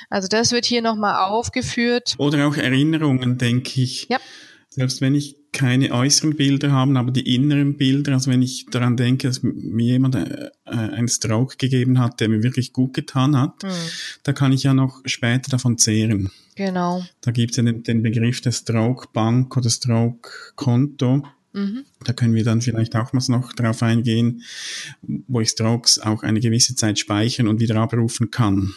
Also 0.09 0.29
das 0.29 0.53
wird 0.53 0.65
hier 0.65 0.83
nochmal 0.83 1.29
aufgeführt. 1.29 2.15
Oder 2.19 2.47
auch 2.47 2.57
Erinnerungen, 2.57 3.39
denke 3.39 3.83
ich. 3.83 4.07
Ja. 4.09 4.19
Selbst 4.69 5.01
wenn 5.01 5.15
ich 5.15 5.37
keine 5.53 5.91
äußeren 5.91 6.37
Bilder 6.37 6.71
habe, 6.71 6.97
aber 6.97 7.11
die 7.11 7.35
inneren 7.35 7.77
Bilder, 7.77 8.13
also 8.13 8.31
wenn 8.31 8.43
ich 8.43 8.67
daran 8.71 8.97
denke, 8.97 9.27
dass 9.27 9.43
mir 9.43 9.87
jemand 9.87 10.15
äh, 10.15 10.51
einen 10.65 11.09
Stroke 11.09 11.57
gegeben 11.57 11.99
hat, 11.99 12.21
der 12.21 12.29
mir 12.29 12.43
wirklich 12.43 12.73
gut 12.73 12.95
getan 12.95 13.37
hat, 13.37 13.63
mhm. 13.65 13.69
da 14.23 14.33
kann 14.33 14.53
ich 14.53 14.63
ja 14.63 14.75
noch 14.75 15.01
später 15.07 15.51
davon 15.51 15.77
zehren. 15.77 16.31
Genau. 16.55 17.05
Da 17.21 17.33
gibt 17.33 17.53
es 17.53 17.57
ja 17.57 17.65
den, 17.65 17.83
den, 17.83 18.03
Begriff 18.03 18.41
der 18.43 18.53
Stroke 18.53 19.09
Bank 19.13 19.57
oder 19.57 19.71
Stroke 19.71 20.31
Konto. 20.55 21.27
Mhm. 21.53 21.85
Da 22.05 22.13
können 22.13 22.35
wir 22.35 22.45
dann 22.45 22.61
vielleicht 22.61 22.95
auch 22.95 23.13
mal 23.13 23.23
noch 23.29 23.53
darauf 23.53 23.83
eingehen, 23.83 24.43
wo 25.03 25.41
ich 25.41 25.49
Strokes 25.49 25.99
auch 25.99 26.23
eine 26.23 26.39
gewisse 26.39 26.77
Zeit 26.77 26.99
speichern 26.99 27.49
und 27.49 27.59
wieder 27.59 27.77
abrufen 27.77 28.31
kann. 28.31 28.73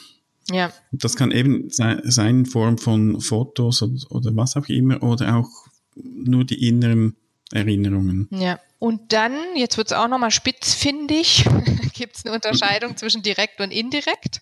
Ja. 0.52 0.72
Das 0.92 1.16
kann 1.16 1.32
eben 1.32 1.70
sein 1.70 2.00
in 2.40 2.46
Form 2.46 2.78
von 2.78 3.22
Fotos 3.22 3.82
oder, 3.82 3.94
oder 4.10 4.36
was 4.36 4.58
auch 4.58 4.68
immer 4.68 5.02
oder 5.04 5.38
auch 5.38 5.50
nur 5.96 6.44
die 6.44 6.68
inneren 6.68 7.16
Erinnerungen. 7.52 8.28
Ja. 8.32 8.60
Und 8.80 9.14
dann, 9.14 9.34
jetzt 9.56 9.78
wird 9.78 9.88
es 9.88 9.94
auch 9.94 10.10
nochmal 10.10 10.32
spitzfindig, 10.32 11.46
gibt 11.94 12.18
es 12.18 12.26
eine 12.26 12.36
Unterscheidung 12.36 12.98
zwischen 12.98 13.22
direkt 13.22 13.62
und 13.62 13.72
indirekt. 13.72 14.42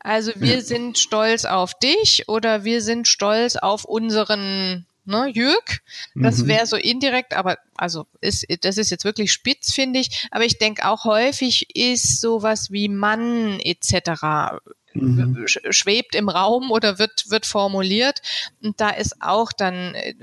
Also 0.00 0.32
wir 0.34 0.56
ja. 0.56 0.60
sind 0.60 0.98
stolz 0.98 1.44
auf 1.44 1.72
dich 1.78 2.28
oder 2.28 2.64
wir 2.64 2.82
sind 2.82 3.06
stolz 3.06 3.54
auf 3.54 3.84
unseren 3.84 4.86
ne, 5.04 5.30
Jürg. 5.32 5.82
Das 6.16 6.38
mhm. 6.38 6.48
wäre 6.48 6.66
so 6.66 6.74
indirekt, 6.74 7.34
aber 7.34 7.58
also 7.76 8.06
ist, 8.20 8.46
das 8.62 8.76
ist 8.76 8.90
jetzt 8.90 9.04
wirklich 9.04 9.32
spitz, 9.32 9.72
finde 9.72 10.00
ich. 10.00 10.26
Aber 10.32 10.44
ich 10.44 10.58
denke 10.58 10.88
auch 10.88 11.04
häufig 11.04 11.76
ist 11.76 12.20
sowas 12.20 12.72
wie 12.72 12.88
Mann 12.88 13.60
etc 13.60 14.58
mhm. 14.96 15.46
schwebt 15.46 16.14
im 16.14 16.28
Raum 16.28 16.70
oder 16.70 16.98
wird, 16.98 17.30
wird 17.30 17.46
formuliert. 17.46 18.22
Und 18.62 18.80
da 18.80 18.90
ist 18.90 19.20
auch 19.20 19.52
dann 19.52 19.94
äh, 19.94 20.14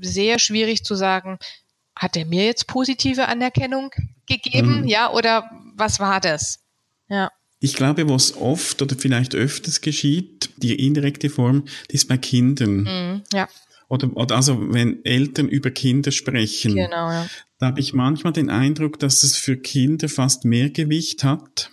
sehr 0.00 0.38
schwierig 0.38 0.84
zu 0.84 0.94
sagen, 0.94 1.38
hat 1.96 2.16
er 2.16 2.26
mir 2.26 2.44
jetzt 2.44 2.66
positive 2.66 3.28
Anerkennung 3.28 3.90
gegeben? 4.26 4.82
Mhm. 4.82 4.88
Ja, 4.88 5.12
oder 5.12 5.50
was 5.74 6.00
war 6.00 6.20
das? 6.20 6.60
Ja. 7.08 7.30
Ich 7.60 7.74
glaube, 7.74 8.08
was 8.08 8.36
oft 8.36 8.82
oder 8.82 8.94
vielleicht 8.96 9.34
öfters 9.34 9.80
geschieht, 9.80 10.50
die 10.58 10.86
indirekte 10.86 11.28
Form, 11.28 11.64
die 11.90 11.96
ist 11.96 12.06
bei 12.06 12.16
Kindern. 12.16 12.82
Mhm, 12.82 13.22
ja. 13.32 13.48
Oder, 13.88 14.14
oder 14.16 14.36
also 14.36 14.72
wenn 14.72 15.04
Eltern 15.04 15.48
über 15.48 15.70
Kinder 15.70 16.12
sprechen, 16.12 16.74
genau, 16.74 17.10
ja. 17.10 17.26
da 17.58 17.66
habe 17.66 17.80
ich 17.80 17.94
manchmal 17.94 18.32
den 18.32 18.50
Eindruck, 18.50 18.98
dass 18.98 19.22
es 19.22 19.36
für 19.36 19.56
Kinder 19.56 20.08
fast 20.08 20.44
mehr 20.44 20.70
Gewicht 20.70 21.24
hat, 21.24 21.70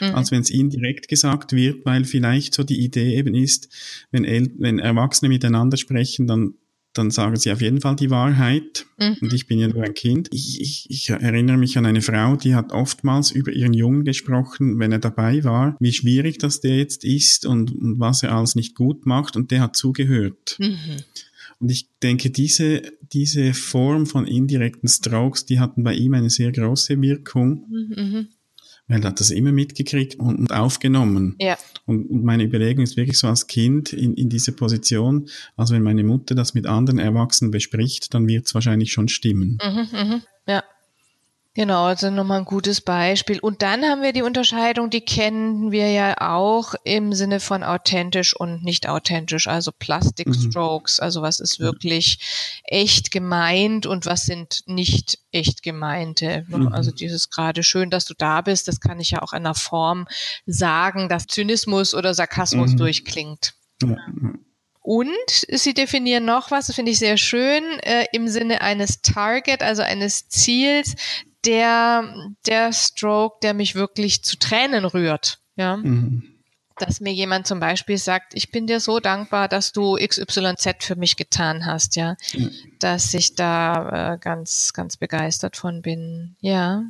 mhm. 0.00 0.14
als 0.14 0.30
wenn 0.30 0.40
es 0.40 0.50
ihnen 0.50 0.70
direkt 0.70 1.08
gesagt 1.08 1.52
wird, 1.52 1.84
weil 1.84 2.04
vielleicht 2.04 2.54
so 2.54 2.62
die 2.62 2.80
Idee 2.80 3.16
eben 3.16 3.34
ist, 3.34 3.68
wenn, 4.10 4.24
El 4.24 4.50
wenn 4.58 4.78
Erwachsene 4.78 5.28
miteinander 5.28 5.76
sprechen, 5.76 6.26
dann 6.26 6.54
dann 6.94 7.10
sagen 7.10 7.36
sie 7.36 7.52
auf 7.52 7.60
jeden 7.60 7.80
Fall 7.80 7.96
die 7.96 8.10
Wahrheit. 8.10 8.86
Mhm. 8.98 9.16
Und 9.20 9.32
ich 9.32 9.46
bin 9.46 9.58
ja 9.58 9.68
nur 9.68 9.84
ein 9.84 9.94
Kind. 9.94 10.28
Ich, 10.32 10.60
ich, 10.60 10.86
ich 10.90 11.10
erinnere 11.10 11.56
mich 11.56 11.78
an 11.78 11.86
eine 11.86 12.02
Frau, 12.02 12.36
die 12.36 12.54
hat 12.54 12.72
oftmals 12.72 13.30
über 13.30 13.52
ihren 13.52 13.72
Jungen 13.72 14.04
gesprochen, 14.04 14.78
wenn 14.78 14.92
er 14.92 14.98
dabei 14.98 15.44
war, 15.44 15.76
wie 15.80 15.92
schwierig 15.92 16.38
das 16.38 16.60
der 16.60 16.78
jetzt 16.78 17.04
ist 17.04 17.46
und, 17.46 17.70
und 17.70 18.00
was 18.00 18.22
er 18.22 18.34
alles 18.34 18.56
nicht 18.56 18.74
gut 18.74 19.06
macht. 19.06 19.36
Und 19.36 19.50
der 19.50 19.60
hat 19.60 19.76
zugehört. 19.76 20.56
Mhm. 20.58 20.96
Und 21.60 21.70
ich 21.70 21.88
denke, 22.02 22.30
diese, 22.30 22.82
diese 23.12 23.52
Form 23.52 24.06
von 24.06 24.26
indirekten 24.26 24.88
Strokes, 24.88 25.44
die 25.44 25.58
hatten 25.58 25.82
bei 25.82 25.94
ihm 25.94 26.14
eine 26.14 26.30
sehr 26.30 26.52
große 26.52 27.00
Wirkung. 27.00 27.64
Mhm. 27.68 28.28
Mhm. 28.88 29.02
Er 29.02 29.08
hat 29.08 29.20
das 29.20 29.30
immer 29.30 29.52
mitgekriegt 29.52 30.16
und, 30.16 30.52
aufgenommen. 30.52 31.36
Ja. 31.38 31.56
Und, 31.86 32.10
und, 32.10 32.24
meine 32.24 32.44
Überlegung 32.44 32.84
ist 32.84 32.96
wirklich 32.96 33.18
so 33.18 33.28
als 33.28 33.46
Kind 33.46 33.92
in, 33.92 34.14
in 34.14 34.28
dieser 34.28 34.52
Position, 34.52 35.28
also 35.56 35.74
wenn 35.74 35.82
meine 35.82 36.04
Mutter 36.04 36.34
das 36.34 36.54
mit 36.54 36.66
anderen 36.66 36.98
Erwachsenen 36.98 37.50
bespricht, 37.50 38.12
dann 38.14 38.26
wird 38.26 38.46
es 38.46 38.54
wahrscheinlich 38.54 38.92
schon 38.92 39.08
stimmen. 39.08 39.58
Mhm, 39.62 39.88
mh. 39.92 40.22
Ja. 40.46 40.64
Genau, 41.58 41.86
also 41.86 42.08
nochmal 42.08 42.38
ein 42.38 42.44
gutes 42.44 42.80
Beispiel. 42.80 43.40
Und 43.40 43.62
dann 43.62 43.82
haben 43.82 44.00
wir 44.00 44.12
die 44.12 44.22
Unterscheidung, 44.22 44.90
die 44.90 45.00
kennen 45.00 45.72
wir 45.72 45.90
ja 45.90 46.14
auch 46.20 46.74
im 46.84 47.12
Sinne 47.12 47.40
von 47.40 47.64
authentisch 47.64 48.32
und 48.32 48.62
nicht 48.62 48.88
authentisch, 48.88 49.48
also 49.48 49.72
Plastic 49.76 50.28
mhm. 50.28 50.34
Strokes, 50.34 51.00
also 51.00 51.20
was 51.20 51.40
ist 51.40 51.58
wirklich 51.58 52.60
echt 52.62 53.10
gemeint 53.10 53.86
und 53.86 54.06
was 54.06 54.22
sind 54.22 54.62
nicht 54.66 55.18
echt 55.32 55.64
gemeinte. 55.64 56.44
Mhm. 56.46 56.68
Also 56.68 56.92
dieses 56.92 57.28
gerade 57.28 57.64
schön, 57.64 57.90
dass 57.90 58.04
du 58.04 58.14
da 58.16 58.40
bist, 58.40 58.68
das 58.68 58.78
kann 58.78 59.00
ich 59.00 59.10
ja 59.10 59.22
auch 59.22 59.32
in 59.32 59.38
einer 59.38 59.56
Form 59.56 60.06
sagen, 60.46 61.08
dass 61.08 61.26
Zynismus 61.26 61.92
oder 61.92 62.14
Sarkasmus 62.14 62.70
mhm. 62.70 62.76
durchklingt. 62.76 63.54
Ja. 63.82 63.96
Und 64.80 65.44
sie 65.50 65.74
definieren 65.74 66.24
noch 66.24 66.50
was, 66.50 66.68
das 66.68 66.76
finde 66.76 66.92
ich 66.92 66.98
sehr 66.98 67.18
schön, 67.18 67.62
äh, 67.80 68.06
im 68.12 68.26
Sinne 68.26 68.62
eines 68.62 69.02
Target, 69.02 69.62
also 69.62 69.82
eines 69.82 70.28
Ziels, 70.28 70.94
der, 71.44 72.32
der 72.46 72.72
Stroke, 72.72 73.38
der 73.42 73.54
mich 73.54 73.74
wirklich 73.74 74.22
zu 74.22 74.38
Tränen 74.38 74.84
rührt. 74.84 75.38
Ja. 75.56 75.76
Mhm. 75.76 76.34
Dass 76.76 77.00
mir 77.00 77.12
jemand 77.12 77.46
zum 77.46 77.58
Beispiel 77.58 77.98
sagt, 77.98 78.34
ich 78.34 78.52
bin 78.52 78.68
dir 78.68 78.78
so 78.78 79.00
dankbar, 79.00 79.48
dass 79.48 79.72
du 79.72 79.96
XYZ 79.96 80.84
für 80.84 80.94
mich 80.94 81.16
getan 81.16 81.66
hast, 81.66 81.96
ja. 81.96 82.16
Mhm. 82.34 82.50
Dass 82.78 83.14
ich 83.14 83.34
da 83.34 84.14
äh, 84.14 84.18
ganz, 84.18 84.72
ganz 84.72 84.96
begeistert 84.96 85.56
von 85.56 85.82
bin. 85.82 86.36
Ja. 86.40 86.84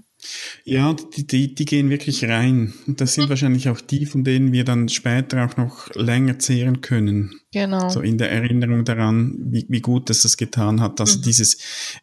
Ja, 0.65 0.95
die, 0.95 1.27
die, 1.27 1.55
die 1.55 1.65
gehen 1.65 1.91
wirklich 1.91 2.25
rein. 2.25 2.75
Und 2.87 3.01
das 3.01 3.15
sind 3.15 3.25
mhm. 3.25 3.29
wahrscheinlich 3.31 3.69
auch 3.69 3.81
die, 3.81 4.07
von 4.07 4.25
denen 4.25 4.53
wir 4.53 4.65
dann 4.65 4.89
später 4.89 5.45
auch 5.45 5.57
noch 5.57 5.95
länger 5.95 6.39
zehren 6.39 6.81
können. 6.81 7.41
Genau. 7.51 7.89
So 7.89 8.03
in 8.03 8.19
der 8.19 8.31
Erinnerung 8.31 8.85
daran, 8.85 9.35
wie, 9.39 9.65
wie 9.71 9.81
gut 9.81 10.11
es 10.11 10.23
das 10.23 10.37
getan 10.37 10.83
hat. 10.83 11.01
Also 11.01 11.19
mhm. 11.19 11.23
dieses 11.23 11.57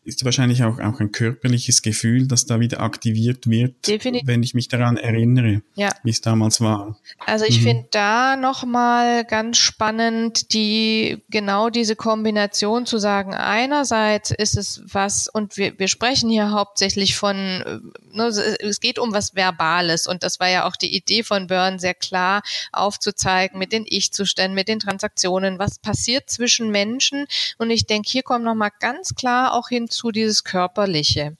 ist 0.03 0.25
wahrscheinlich 0.25 0.63
auch, 0.63 0.79
auch 0.79 0.99
ein 0.99 1.11
körperliches 1.11 1.83
Gefühl, 1.83 2.27
das 2.27 2.47
da 2.47 2.59
wieder 2.59 2.81
aktiviert 2.81 3.47
wird, 3.47 3.87
Definitiv. 3.87 4.27
wenn 4.27 4.41
ich 4.41 4.55
mich 4.55 4.69
daran 4.69 4.97
erinnere, 4.97 5.61
ja. 5.75 5.91
wie 6.03 6.09
es 6.09 6.21
damals 6.21 6.61
war. 6.61 6.97
Also 7.19 7.45
ich 7.45 7.59
mhm. 7.59 7.63
finde 7.63 7.87
da 7.91 8.35
nochmal 8.37 9.23
ganz 9.23 9.57
spannend, 9.57 10.51
die 10.53 11.23
genau 11.29 11.69
diese 11.69 11.95
Kombination 11.95 12.87
zu 12.87 12.97
sagen, 12.97 13.35
einerseits 13.35 14.31
ist 14.31 14.57
es 14.57 14.81
was, 14.91 15.27
und 15.27 15.57
wir, 15.57 15.77
wir 15.77 15.87
sprechen 15.87 16.31
hier 16.31 16.49
hauptsächlich 16.49 17.15
von, 17.15 17.35
äh, 17.35 17.79
ne, 18.15 18.25
es 18.25 18.79
geht 18.79 18.99
um 18.99 19.13
was 19.13 19.35
Verbales 19.35 20.07
und 20.07 20.23
das 20.23 20.39
war 20.39 20.49
ja 20.49 20.65
auch 20.65 20.75
die 20.75 20.95
Idee 20.95 21.23
von 21.23 21.47
Byrne 21.47 21.79
sehr 21.79 21.93
klar 21.93 22.41
aufzuzeigen 22.71 23.59
mit 23.59 23.71
den 23.71 23.85
Ich-Zuständen, 23.87 24.55
mit 24.55 24.67
den 24.67 24.79
Transaktionen 24.79 25.59
was 25.59 25.79
passiert 25.79 26.29
zwischen 26.29 26.69
Menschen. 26.69 27.27
Und 27.57 27.69
ich 27.69 27.85
denke, 27.85 28.09
hier 28.09 28.23
kommt 28.23 28.45
nochmal 28.45 28.71
ganz 28.79 29.15
klar 29.15 29.53
auch 29.53 29.69
hinzu 29.69 30.11
dieses 30.11 30.43
Körperliche. 30.43 31.37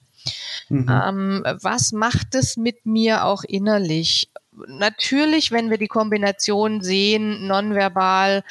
Mhm. 0.69 0.89
Ähm, 0.89 1.43
was 1.61 1.91
macht 1.91 2.35
es 2.35 2.57
mit 2.57 2.85
mir 2.85 3.25
auch 3.25 3.43
innerlich? 3.43 4.29
Natürlich, 4.67 5.51
wenn 5.51 5.69
wir 5.69 5.77
die 5.77 5.87
Kombination 5.87 6.81
sehen, 6.81 7.47
nonverbal 7.47 8.43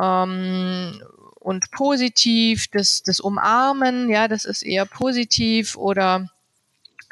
ähm, 0.00 1.02
und 1.34 1.70
positiv, 1.70 2.68
das, 2.68 3.02
das 3.02 3.20
Umarmen, 3.20 4.10
ja, 4.10 4.28
das 4.28 4.44
ist 4.44 4.62
eher 4.62 4.86
positiv 4.86 5.76
oder 5.76 6.28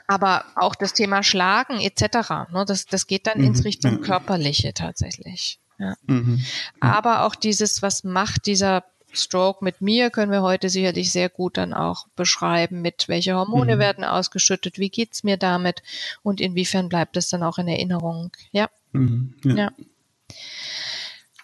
Aber 0.06 0.44
auch 0.54 0.74
das 0.74 0.92
Thema 0.92 1.22
Schlagen 1.22 1.80
etc. 1.80 2.50
Ne, 2.52 2.64
das, 2.66 2.86
das 2.86 3.06
geht 3.06 3.26
dann 3.26 3.38
mhm. 3.38 3.46
ins 3.46 3.64
Richtung 3.64 4.00
Körperliche 4.00 4.72
tatsächlich. 4.72 5.58
Ja. 5.78 5.94
Mhm. 6.06 6.44
Aber 6.80 7.24
auch 7.24 7.34
dieses, 7.34 7.82
was 7.82 8.04
macht 8.04 8.46
dieser 8.46 8.84
Stroke 9.12 9.64
mit 9.64 9.80
mir, 9.80 10.10
können 10.10 10.32
wir 10.32 10.42
heute 10.42 10.68
sicherlich 10.68 11.10
sehr 11.10 11.28
gut 11.28 11.56
dann 11.56 11.72
auch 11.72 12.06
beschreiben, 12.16 12.82
mit 12.82 13.08
welche 13.08 13.34
Hormone 13.34 13.76
mhm. 13.76 13.80
werden 13.80 14.04
ausgeschüttet, 14.04 14.78
wie 14.78 14.90
geht's 14.90 15.24
mir 15.24 15.36
damit 15.36 15.82
und 16.22 16.40
inwiefern 16.40 16.88
bleibt 16.88 17.16
es 17.16 17.28
dann 17.28 17.42
auch 17.42 17.58
in 17.58 17.68
Erinnerung. 17.68 18.30
Ja. 18.52 18.68
Mhm. 18.92 19.34
ja. 19.44 19.70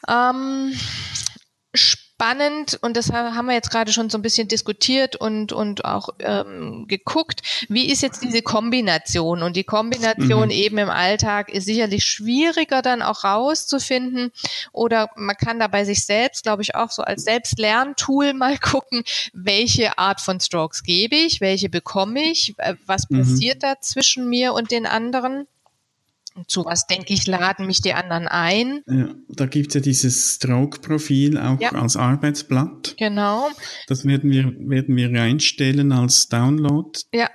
ja. 0.09 0.31
Ähm, 0.31 0.73
spannend 2.23 2.79
und 2.83 2.97
das 2.97 3.13
haben 3.13 3.47
wir 3.47 3.55
jetzt 3.55 3.71
gerade 3.71 3.93
schon 3.93 4.09
so 4.09 4.17
ein 4.17 4.23
bisschen 4.23 4.47
diskutiert 4.47 5.17
und, 5.17 5.53
und 5.53 5.85
auch 5.85 6.11
ähm, 6.21 6.87
geguckt, 6.87 7.43
wie 7.69 7.91
ist 7.91 8.03
jetzt 8.03 8.23
diese 8.23 8.43
Kombination? 8.43 9.43
Und 9.43 9.57
die 9.57 9.65
Kombination 9.65 10.47
mhm. 10.47 10.51
eben 10.51 10.79
im 10.79 10.91
Alltag 10.91 11.53
ist 11.53 11.65
sicherlich 11.65 12.05
schwieriger 12.05 12.81
dann 12.81 13.03
auch 13.03 13.25
rauszufinden 13.25 14.31
oder 14.73 15.11
man 15.17 15.37
kann 15.37 15.59
da 15.59 15.67
bei 15.67 15.85
sich 15.85 16.05
selbst, 16.05 16.45
glaube 16.45 16.63
ich, 16.63 16.77
auch 16.77 16.91
so 16.91 17.03
als 17.03 17.25
Selbstlerntool 17.25 18.35
mal 18.35 18.57
gucken, 18.59 19.03
welche 19.33 19.99
Art 19.99 20.21
von 20.21 20.39
Strokes 20.39 20.85
gebe 20.85 21.17
ich, 21.17 21.41
welche 21.41 21.69
bekomme 21.69 22.23
ich, 22.23 22.55
äh, 22.59 22.75
was 22.87 23.11
mhm. 23.11 23.19
passiert 23.19 23.63
da 23.65 23.81
zwischen 23.81 24.29
mir 24.29 24.53
und 24.53 24.71
den 24.71 24.87
anderen 24.87 25.49
zu 26.47 26.65
was 26.65 26.87
denke 26.87 27.13
ich, 27.13 27.27
laden 27.27 27.67
mich 27.67 27.81
die 27.81 27.95
anderen 27.95 28.29
ein. 28.29 28.83
Ja, 28.87 29.15
da 29.29 29.47
gibt's 29.47 29.75
ja 29.75 29.81
dieses 29.81 30.37
Stroke-Profil 30.37 31.39
auch 31.39 31.61
ja. 31.61 31.73
als 31.73 31.97
Arbeitsblatt. 31.97 32.95
Genau. 32.99 33.49
Das 33.87 34.05
werden 34.05 34.31
wir, 34.31 34.45
werden 34.59 34.97
wir 34.97 35.13
reinstellen 35.13 35.93
als 35.93 36.29
Download. 36.29 36.99
Ja, 37.13 37.29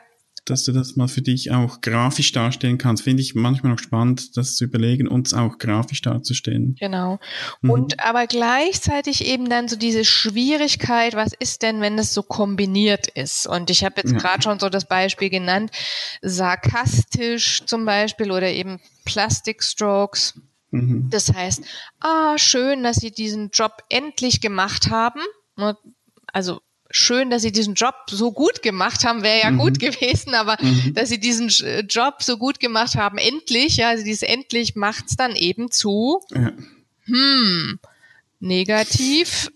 dass 0.49 0.63
du 0.63 0.71
das 0.71 0.95
mal 0.95 1.07
für 1.07 1.21
dich 1.21 1.51
auch 1.51 1.81
grafisch 1.81 2.31
darstellen 2.31 2.77
kannst. 2.77 3.03
Finde 3.03 3.21
ich 3.21 3.35
manchmal 3.35 3.73
auch 3.73 3.79
spannend, 3.79 4.37
das 4.37 4.55
zu 4.55 4.65
überlegen 4.65 5.07
und 5.07 5.27
es 5.27 5.33
auch 5.33 5.57
grafisch 5.57 6.01
darzustellen. 6.01 6.75
Genau. 6.79 7.19
Mhm. 7.61 7.69
Und 7.69 7.99
aber 7.99 8.27
gleichzeitig 8.27 9.25
eben 9.25 9.49
dann 9.49 9.67
so 9.67 9.75
diese 9.75 10.05
Schwierigkeit, 10.05 11.15
was 11.15 11.33
ist 11.37 11.61
denn, 11.61 11.81
wenn 11.81 11.99
es 11.99 12.13
so 12.13 12.23
kombiniert 12.23 13.07
ist? 13.07 13.47
Und 13.47 13.69
ich 13.69 13.83
habe 13.83 13.95
jetzt 13.97 14.13
ja. 14.13 14.17
gerade 14.17 14.43
schon 14.43 14.59
so 14.59 14.69
das 14.69 14.87
Beispiel 14.87 15.29
genannt, 15.29 15.71
sarkastisch 16.21 17.63
zum 17.65 17.85
Beispiel 17.85 18.31
oder 18.31 18.49
eben 18.49 18.79
Plastic 19.05 19.63
Strokes. 19.63 20.39
Mhm. 20.71 21.09
Das 21.09 21.33
heißt, 21.33 21.63
ah, 21.99 22.37
schön, 22.37 22.83
dass 22.83 22.97
Sie 22.97 23.11
diesen 23.11 23.49
Job 23.51 23.83
endlich 23.89 24.41
gemacht 24.41 24.89
haben. 24.89 25.21
Also 26.33 26.61
schön, 26.89 27.29
dass 27.29 27.41
sie 27.41 27.51
diesen 27.51 27.73
Job 27.73 27.95
so 28.09 28.31
gut 28.31 28.61
gemacht 28.61 29.03
haben, 29.03 29.23
wäre 29.23 29.41
ja 29.41 29.51
mhm. 29.51 29.57
gut 29.57 29.79
gewesen, 29.79 30.33
aber 30.33 30.57
mhm. 30.61 30.93
dass 30.93 31.09
sie 31.09 31.19
diesen 31.19 31.49
Job 31.87 32.21
so 32.21 32.37
gut 32.37 32.59
gemacht 32.59 32.95
haben, 32.95 33.17
endlich, 33.17 33.77
ja, 33.77 33.89
also 33.89 34.03
dieses 34.03 34.23
endlich 34.23 34.75
macht's 34.75 35.15
dann 35.15 35.35
eben 35.35 35.71
zu, 35.71 36.21
ja. 36.33 36.51
hm, 37.05 37.79
negativ 38.39 39.51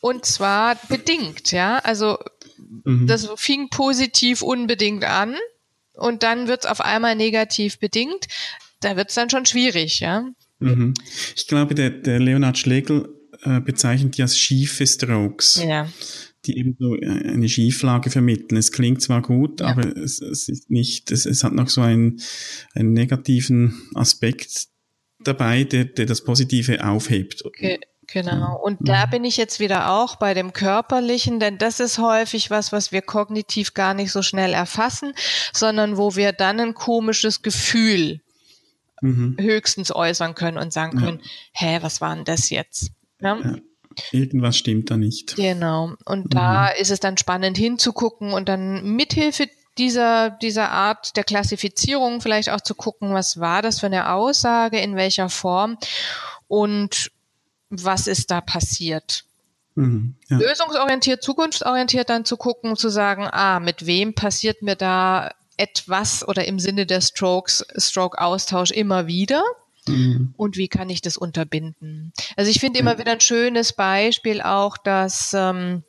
und 0.00 0.24
zwar 0.24 0.76
bedingt, 0.88 1.52
ja, 1.52 1.78
also 1.78 2.18
mhm. 2.84 3.06
das 3.06 3.28
fing 3.36 3.68
positiv 3.70 4.42
unbedingt 4.42 5.04
an 5.04 5.36
und 5.94 6.22
dann 6.22 6.48
wird's 6.48 6.66
auf 6.66 6.80
einmal 6.80 7.14
negativ 7.14 7.78
bedingt, 7.78 8.26
da 8.80 8.96
wird's 8.96 9.14
dann 9.14 9.30
schon 9.30 9.46
schwierig, 9.46 10.00
ja. 10.00 10.24
Mhm. 10.58 10.94
Ich 11.34 11.46
glaube, 11.46 11.74
der, 11.74 11.90
der 11.90 12.18
Leonhard 12.18 12.56
Schlegel 12.56 13.14
äh, 13.42 13.60
bezeichnet 13.60 14.16
die 14.16 14.22
als 14.22 14.38
schiefe 14.38 14.86
Strokes. 14.86 15.62
Ja 15.62 15.88
die 16.46 16.58
eben 16.58 16.76
so 16.78 16.96
äh, 16.96 17.06
eine 17.06 17.48
Schieflage 17.48 18.10
vermitteln. 18.10 18.56
Es 18.56 18.72
klingt 18.72 19.02
zwar 19.02 19.22
gut, 19.22 19.60
ja. 19.60 19.66
aber 19.66 19.96
es, 19.96 20.20
es, 20.20 20.48
ist 20.48 20.70
nicht, 20.70 21.10
es, 21.10 21.26
es 21.26 21.44
hat 21.44 21.52
noch 21.52 21.68
so 21.68 21.80
einen, 21.80 22.20
einen 22.74 22.92
negativen 22.92 23.82
Aspekt 23.94 24.68
dabei, 25.20 25.64
der, 25.64 25.84
der 25.84 26.06
das 26.06 26.22
Positive 26.22 26.84
aufhebt. 26.84 27.44
Okay. 27.44 27.78
Genau. 28.08 28.60
Und 28.62 28.88
da 28.88 29.06
bin 29.06 29.24
ich 29.24 29.36
jetzt 29.36 29.58
wieder 29.58 29.90
auch 29.90 30.16
bei 30.16 30.32
dem 30.32 30.52
Körperlichen, 30.52 31.40
denn 31.40 31.58
das 31.58 31.80
ist 31.80 31.98
häufig 31.98 32.50
was, 32.50 32.70
was 32.70 32.92
wir 32.92 33.02
kognitiv 33.02 33.74
gar 33.74 33.94
nicht 33.94 34.12
so 34.12 34.22
schnell 34.22 34.52
erfassen, 34.52 35.12
sondern 35.52 35.96
wo 35.96 36.14
wir 36.14 36.32
dann 36.32 36.60
ein 36.60 36.74
komisches 36.74 37.42
Gefühl 37.42 38.20
mhm. 39.00 39.36
höchstens 39.40 39.94
äußern 39.94 40.34
können 40.34 40.58
und 40.58 40.72
sagen 40.72 40.98
können, 40.98 41.20
ja. 41.20 41.28
hä, 41.52 41.78
was 41.82 42.00
war 42.00 42.14
denn 42.14 42.24
das 42.24 42.50
jetzt? 42.50 42.92
Ja? 43.20 43.38
ja. 43.42 43.56
Irgendwas 44.12 44.56
stimmt 44.56 44.90
da 44.90 44.96
nicht. 44.96 45.36
Genau. 45.36 45.94
Und 46.04 46.34
da 46.34 46.64
mhm. 46.64 46.80
ist 46.80 46.90
es 46.90 47.00
dann 47.00 47.16
spannend 47.16 47.56
hinzugucken 47.56 48.32
und 48.32 48.48
dann 48.48 48.84
mithilfe 48.84 49.48
dieser, 49.78 50.30
dieser 50.30 50.70
Art 50.70 51.16
der 51.16 51.24
Klassifizierung 51.24 52.20
vielleicht 52.20 52.50
auch 52.50 52.60
zu 52.60 52.74
gucken, 52.74 53.12
was 53.12 53.40
war 53.40 53.62
das 53.62 53.80
für 53.80 53.86
eine 53.86 54.12
Aussage, 54.12 54.78
in 54.78 54.96
welcher 54.96 55.28
Form 55.28 55.76
und 56.48 57.10
was 57.68 58.06
ist 58.06 58.30
da 58.30 58.40
passiert. 58.40 59.24
Mhm, 59.74 60.14
ja. 60.28 60.38
Lösungsorientiert, 60.38 61.22
zukunftsorientiert 61.22 62.08
dann 62.08 62.24
zu 62.24 62.36
gucken, 62.36 62.76
zu 62.76 62.88
sagen, 62.88 63.28
ah, 63.30 63.60
mit 63.60 63.84
wem 63.84 64.14
passiert 64.14 64.62
mir 64.62 64.76
da 64.76 65.30
etwas 65.58 66.26
oder 66.26 66.46
im 66.46 66.58
Sinne 66.58 66.86
der 66.86 67.00
Strokes, 67.00 67.66
Stroke-Austausch 67.76 68.70
immer 68.70 69.06
wieder. 69.06 69.42
Mhm. 69.88 70.34
Und 70.36 70.56
wie 70.56 70.68
kann 70.68 70.90
ich 70.90 71.00
das 71.00 71.16
unterbinden? 71.16 72.12
Also 72.36 72.50
ich 72.50 72.60
finde 72.60 72.80
immer 72.80 72.98
wieder 72.98 73.12
ein 73.12 73.20
schönes 73.20 73.72
Beispiel 73.72 74.40
auch, 74.40 74.76
dass 74.78 75.32
ähm, 75.34 75.84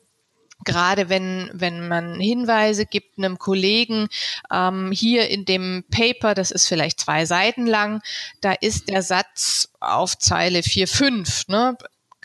gerade 0.64 1.08
wenn, 1.08 1.50
wenn 1.52 1.88
man 1.88 2.20
Hinweise 2.20 2.84
gibt 2.86 3.18
einem 3.18 3.38
Kollegen, 3.38 4.08
ähm, 4.52 4.92
hier 4.92 5.28
in 5.28 5.44
dem 5.44 5.84
Paper, 5.90 6.34
das 6.34 6.50
ist 6.50 6.66
vielleicht 6.66 7.00
zwei 7.00 7.24
Seiten 7.26 7.66
lang, 7.66 8.02
da 8.40 8.52
ist 8.52 8.88
der 8.88 9.02
Satz 9.02 9.68
auf 9.80 10.18
Zeile 10.18 10.62
4, 10.62 10.88
5, 10.88 11.48
ne? 11.48 11.76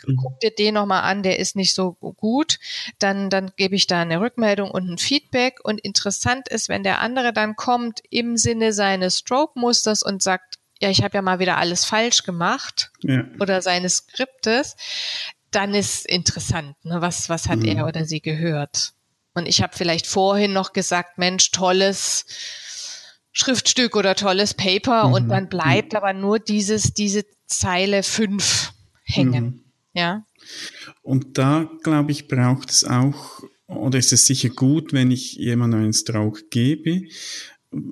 Mhm. 0.05 0.17
Guck 0.17 0.39
dir 0.41 0.51
den 0.51 0.73
nochmal 0.73 1.03
an, 1.03 1.23
der 1.23 1.39
ist 1.39 1.55
nicht 1.55 1.73
so 1.73 1.93
gut, 1.93 2.59
dann, 2.99 3.29
dann 3.29 3.51
gebe 3.55 3.75
ich 3.75 3.87
da 3.87 4.01
eine 4.01 4.19
Rückmeldung 4.19 4.69
und 4.69 4.89
ein 4.89 4.97
Feedback. 4.97 5.59
Und 5.63 5.79
interessant 5.79 6.49
ist, 6.49 6.67
wenn 6.67 6.83
der 6.83 6.99
andere 6.99 7.31
dann 7.31 7.55
kommt 7.55 8.01
im 8.09 8.35
Sinne 8.35 8.73
seines 8.73 9.19
Stroke-Musters 9.19 10.03
und 10.03 10.21
sagt, 10.21 10.59
ja, 10.83 10.89
ich 10.89 11.01
habe 11.01 11.15
ja 11.15 11.21
mal 11.21 11.39
wieder 11.39 11.57
alles 11.57 11.85
falsch 11.85 12.23
gemacht 12.23 12.91
ja. 13.03 13.23
oder 13.39 13.61
seines 13.61 13.97
Skriptes, 13.97 14.75
dann 15.49 15.73
ist 15.73 16.05
interessant, 16.05 16.75
ne? 16.83 16.99
was, 16.99 17.29
was 17.29 17.47
hat 17.47 17.59
mhm. 17.59 17.77
er 17.77 17.87
oder 17.87 18.03
sie 18.03 18.19
gehört. 18.19 18.91
Und 19.33 19.47
ich 19.47 19.61
habe 19.61 19.77
vielleicht 19.77 20.05
vorhin 20.05 20.51
noch 20.51 20.73
gesagt, 20.73 21.17
Mensch, 21.17 21.51
tolles 21.51 22.25
Schriftstück 23.31 23.95
oder 23.95 24.13
tolles 24.15 24.53
Paper 24.55 25.07
mhm. 25.07 25.13
und 25.13 25.29
dann 25.29 25.47
bleibt 25.47 25.93
mhm. 25.93 25.97
aber 25.97 26.11
nur 26.11 26.37
dieses, 26.37 26.93
diese 26.93 27.23
Zeile 27.47 28.03
fünf 28.03 28.73
hängen. 29.05 29.45
Mhm. 29.45 29.63
Ja. 29.93 30.25
Und 31.01 31.37
da, 31.37 31.69
glaube 31.81 32.11
ich, 32.11 32.27
braucht 32.27 32.71
es 32.71 32.83
auch, 32.83 33.41
oder 33.67 33.99
ist 33.99 34.11
es 34.11 34.27
sicher 34.27 34.49
gut, 34.49 34.91
wenn 34.91 35.11
ich 35.11 35.35
jemandem 35.35 35.83
einen 35.83 35.93
Stroke 35.93 36.43
gebe, 36.49 37.03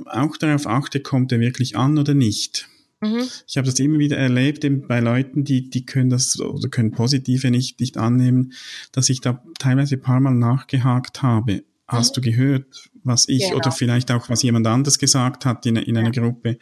auch 0.07 0.35
darauf 0.35 0.67
achte, 0.67 0.99
kommt 0.99 1.31
er 1.31 1.39
wirklich 1.39 1.77
an 1.77 1.97
oder 1.97 2.13
nicht. 2.13 2.67
Mhm. 3.01 3.27
Ich 3.47 3.57
habe 3.57 3.65
das 3.65 3.79
immer 3.79 3.97
wieder 3.97 4.17
erlebt 4.17 4.63
eben 4.63 4.87
bei 4.87 4.99
Leuten, 4.99 5.43
die, 5.43 5.69
die 5.69 5.85
können 5.85 6.09
das 6.09 6.39
oder 6.39 6.69
können 6.69 6.91
Positive 6.91 7.49
nicht, 7.49 7.79
nicht 7.79 7.97
annehmen, 7.97 8.53
dass 8.91 9.09
ich 9.09 9.21
da 9.21 9.43
teilweise 9.59 9.95
ein 9.95 10.01
paar 10.01 10.19
Mal 10.19 10.35
nachgehakt 10.35 11.23
habe. 11.23 11.63
Hast 11.87 12.15
mhm. 12.15 12.21
du 12.21 12.29
gehört, 12.29 12.89
was 13.03 13.27
ich 13.27 13.45
genau. 13.45 13.57
oder 13.57 13.71
vielleicht 13.71 14.11
auch 14.11 14.29
was 14.29 14.43
jemand 14.43 14.67
anders 14.67 14.99
gesagt 14.99 15.45
hat 15.45 15.65
in, 15.65 15.75
in 15.77 15.97
einer 15.97 16.13
ja. 16.13 16.21
Gruppe? 16.21 16.59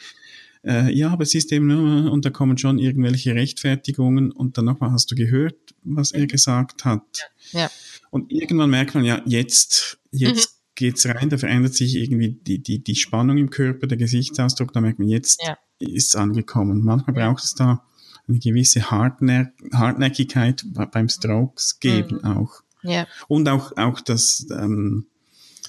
Äh, 0.66 0.94
ja, 0.94 1.10
aber 1.10 1.24
es 1.24 1.36
ist 1.36 1.52
eben, 1.52 1.70
äh, 1.70 2.10
und 2.10 2.26
da 2.26 2.30
kommen 2.30 2.58
schon 2.58 2.80
irgendwelche 2.80 3.36
Rechtfertigungen 3.36 4.32
und 4.32 4.58
dann 4.58 4.66
nochmal 4.66 4.92
hast 4.92 5.12
du 5.12 5.16
gehört, 5.16 5.58
was 5.84 6.14
mhm. 6.14 6.22
er 6.22 6.28
gesagt 6.28 6.86
hat. 6.86 7.32
Ja. 7.52 7.70
Und 8.12 8.32
irgendwann 8.32 8.70
merkt 8.70 8.96
man 8.96 9.04
ja, 9.04 9.22
jetzt, 9.26 10.00
jetzt 10.12 10.52
mhm. 10.52 10.76
geht's 10.76 11.06
rein, 11.06 11.30
da 11.30 11.38
verändert 11.38 11.76
sich 11.76 11.96
irgendwie 11.96 12.32
die, 12.32 12.64
die, 12.64 12.84
die 12.84 12.96
Spannung 12.96 13.38
im 13.38 13.50
Körper, 13.50 13.88
der 13.88 13.98
Gesichtsausdruck, 13.98 14.74
da 14.74 14.82
merkt 14.82 15.00
man 15.00 15.10
jetzt, 15.10 15.42
ja 15.46 15.58
ist 15.80 16.16
angekommen. 16.16 16.84
Manchmal 16.84 17.16
braucht 17.16 17.44
es 17.44 17.56
da 17.56 17.84
eine 18.28 18.40
gewisse 18.40 18.92
Hartnä 18.92 19.52
Hartnäckigkeit 19.74 20.66
beim 20.92 21.10
Strokes 21.10 21.80
geben 21.80 22.20
mhm. 22.22 22.38
auch. 22.38 22.62
Ja. 22.84 23.08
Und 23.28 23.50
auch, 23.50 23.76
auch 23.78 24.00
das, 24.00 24.48
ähm, 24.52 25.08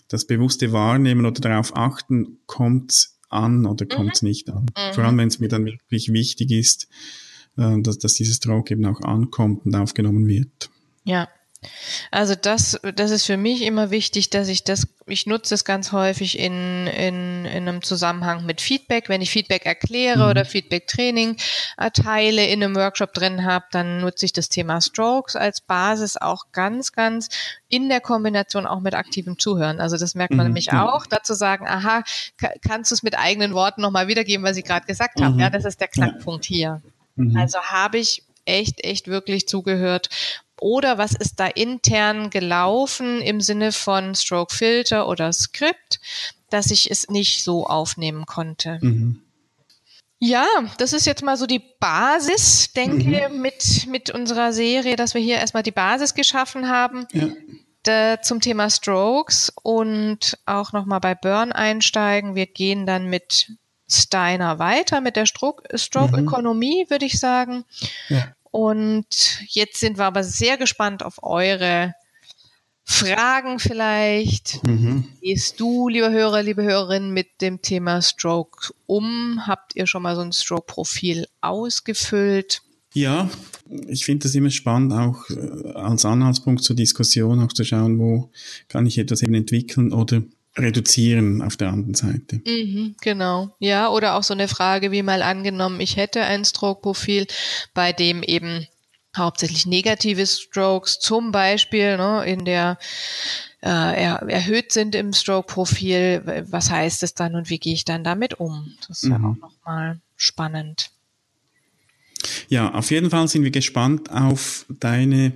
das 0.08 0.26
bewusste 0.26 0.72
Wahrnehmen 0.72 1.26
oder 1.26 1.40
darauf 1.40 1.76
achten, 1.76 2.38
kommt 2.46 3.10
an 3.28 3.66
oder 3.66 3.86
kommt 3.86 4.22
mhm. 4.22 4.28
nicht 4.28 4.50
an. 4.50 4.64
Mhm. 4.64 4.94
Vor 4.94 5.04
allem, 5.04 5.18
wenn 5.18 5.28
es 5.28 5.40
mir 5.40 5.48
dann 5.48 5.64
wirklich 5.64 6.12
wichtig 6.12 6.50
ist, 6.50 6.88
äh, 7.56 7.80
dass, 7.80 7.98
dass 7.98 8.14
dieses 8.14 8.36
Stroke 8.36 8.72
eben 8.74 8.84
auch 8.86 9.00
ankommt 9.00 9.64
und 9.64 9.74
aufgenommen 9.74 10.26
wird. 10.26 10.70
Ja, 11.04 11.28
Also 12.10 12.34
das, 12.34 12.80
das 12.94 13.10
ist 13.10 13.26
für 13.26 13.36
mich 13.36 13.62
immer 13.62 13.90
wichtig, 13.90 14.30
dass 14.30 14.48
ich 14.48 14.64
das, 14.64 14.88
ich 15.06 15.26
nutze 15.26 15.54
es 15.54 15.64
ganz 15.66 15.92
häufig 15.92 16.38
in, 16.38 16.86
in, 16.86 17.44
in 17.44 17.68
einem 17.68 17.82
Zusammenhang 17.82 18.46
mit 18.46 18.62
Feedback. 18.62 19.10
Wenn 19.10 19.20
ich 19.20 19.30
Feedback 19.30 19.66
erkläre 19.66 20.24
mhm. 20.24 20.30
oder 20.30 20.44
Feedback-Training 20.46 21.36
erteile 21.76 22.46
in 22.46 22.64
einem 22.64 22.76
Workshop 22.76 23.12
drin 23.12 23.44
habe, 23.44 23.66
dann 23.72 24.00
nutze 24.00 24.24
ich 24.24 24.32
das 24.32 24.48
Thema 24.48 24.80
Strokes 24.80 25.36
als 25.36 25.60
Basis 25.60 26.16
auch 26.16 26.46
ganz, 26.52 26.92
ganz 26.92 27.28
in 27.68 27.90
der 27.90 28.00
Kombination 28.00 28.66
auch 28.66 28.80
mit 28.80 28.94
aktivem 28.94 29.38
Zuhören. 29.38 29.80
Also 29.80 29.98
das 29.98 30.14
merkt 30.14 30.32
man 30.32 30.46
mhm. 30.46 30.54
nämlich 30.54 30.72
auch. 30.72 31.04
Dazu 31.06 31.34
sagen, 31.34 31.68
aha, 31.68 32.02
kannst 32.66 32.90
du 32.90 32.94
es 32.94 33.02
mit 33.02 33.18
eigenen 33.18 33.52
Worten 33.52 33.82
nochmal 33.82 34.08
wiedergeben, 34.08 34.46
was 34.46 34.56
ich 34.56 34.64
gerade 34.64 34.86
gesagt 34.86 35.18
mhm. 35.18 35.24
habe? 35.24 35.40
Ja, 35.40 35.50
das 35.50 35.66
ist 35.66 35.80
der 35.80 35.88
Knackpunkt 35.88 36.46
hier. 36.46 36.80
Mhm. 37.16 37.36
Also 37.36 37.58
habe 37.58 37.98
ich 37.98 38.24
echt, 38.46 38.82
echt 38.84 39.08
wirklich 39.08 39.46
zugehört 39.46 40.08
oder 40.60 40.98
was 40.98 41.14
ist 41.14 41.40
da 41.40 41.46
intern 41.46 42.30
gelaufen 42.30 43.20
im 43.20 43.40
Sinne 43.40 43.72
von 43.72 44.14
Stroke 44.14 44.54
Filter 44.54 45.08
oder 45.08 45.32
Skript, 45.32 46.00
dass 46.50 46.70
ich 46.70 46.90
es 46.90 47.08
nicht 47.08 47.42
so 47.42 47.66
aufnehmen 47.66 48.26
konnte. 48.26 48.78
Mhm. 48.80 49.22
Ja, 50.22 50.46
das 50.76 50.92
ist 50.92 51.06
jetzt 51.06 51.22
mal 51.22 51.38
so 51.38 51.46
die 51.46 51.62
Basis, 51.80 52.72
denke 52.74 53.30
mhm. 53.30 53.40
mit, 53.40 53.86
mit 53.86 54.10
unserer 54.10 54.52
Serie, 54.52 54.96
dass 54.96 55.14
wir 55.14 55.20
hier 55.22 55.36
erstmal 55.36 55.62
die 55.62 55.70
Basis 55.70 56.14
geschaffen 56.14 56.68
haben. 56.68 57.06
Ja. 57.12 57.28
Zum 58.20 58.42
Thema 58.42 58.68
Strokes 58.68 59.50
und 59.62 60.38
auch 60.44 60.74
nochmal 60.74 61.00
bei 61.00 61.14
Burn 61.14 61.50
einsteigen. 61.50 62.34
Wir 62.34 62.44
gehen 62.44 62.84
dann 62.84 63.06
mit 63.06 63.52
Steiner 63.90 64.58
weiter, 64.58 65.00
mit 65.00 65.16
der 65.16 65.24
Stroke-Ökonomie, 65.24 66.84
mhm. 66.84 66.90
würde 66.90 67.06
ich 67.06 67.18
sagen. 67.18 67.64
Ja. 68.10 68.34
Und 68.50 69.44
jetzt 69.48 69.80
sind 69.80 69.98
wir 69.98 70.04
aber 70.04 70.24
sehr 70.24 70.56
gespannt 70.56 71.02
auf 71.02 71.22
eure 71.22 71.94
Fragen 72.84 73.60
vielleicht. 73.60 74.66
Mhm. 74.66 75.04
Gehst 75.22 75.60
du, 75.60 75.88
liebe 75.88 76.10
Hörer, 76.10 76.42
liebe 76.42 76.62
Hörerin, 76.62 77.10
mit 77.10 77.40
dem 77.40 77.62
Thema 77.62 78.02
Stroke 78.02 78.74
um? 78.86 79.46
Habt 79.46 79.76
ihr 79.76 79.86
schon 79.86 80.02
mal 80.02 80.16
so 80.16 80.22
ein 80.22 80.32
Stroke-Profil 80.32 81.26
ausgefüllt? 81.40 82.62
Ja, 82.92 83.30
ich 83.86 84.04
finde 84.04 84.24
das 84.24 84.34
immer 84.34 84.50
spannend, 84.50 84.92
auch 84.92 85.30
äh, 85.30 85.72
als 85.74 86.04
Anhaltspunkt 86.04 86.64
zur 86.64 86.74
Diskussion, 86.74 87.40
auch 87.40 87.52
zu 87.52 87.64
schauen, 87.64 88.00
wo 88.00 88.30
kann 88.66 88.86
ich 88.86 88.98
etwas 88.98 89.22
eben 89.22 89.34
entwickeln 89.34 89.92
oder 89.92 90.22
reduzieren 90.56 91.42
auf 91.42 91.56
der 91.56 91.68
anderen 91.68 91.94
Seite. 91.94 92.42
Mhm, 92.44 92.96
genau. 93.00 93.54
Ja, 93.58 93.88
oder 93.88 94.16
auch 94.16 94.22
so 94.22 94.34
eine 94.34 94.48
Frage 94.48 94.90
wie 94.90 95.02
mal 95.02 95.22
angenommen, 95.22 95.80
ich 95.80 95.96
hätte 95.96 96.22
ein 96.22 96.44
Stroke-Profil, 96.44 97.26
bei 97.72 97.92
dem 97.92 98.22
eben 98.22 98.66
hauptsächlich 99.16 99.66
negative 99.66 100.26
Strokes 100.26 100.98
zum 100.98 101.32
Beispiel 101.32 101.96
ne, 101.96 102.24
in 102.24 102.44
der 102.44 102.78
äh, 103.62 103.68
er, 103.68 104.22
erhöht 104.28 104.72
sind 104.72 104.94
im 104.94 105.12
Stroke-Profil. 105.12 106.46
Was 106.48 106.70
heißt 106.70 107.02
es 107.02 107.14
dann 107.14 107.34
und 107.34 107.50
wie 107.50 107.58
gehe 107.58 107.74
ich 107.74 107.84
dann 107.84 108.04
damit 108.04 108.34
um? 108.34 108.72
Das 108.86 109.02
ist 109.02 109.04
mhm. 109.04 109.10
ja 109.10 109.16
auch 109.18 109.36
nochmal 109.36 110.00
spannend. 110.16 110.90
Ja, 112.48 112.74
auf 112.74 112.90
jeden 112.90 113.10
Fall 113.10 113.28
sind 113.28 113.44
wir 113.44 113.50
gespannt 113.50 114.10
auf 114.10 114.66
deine, 114.68 115.32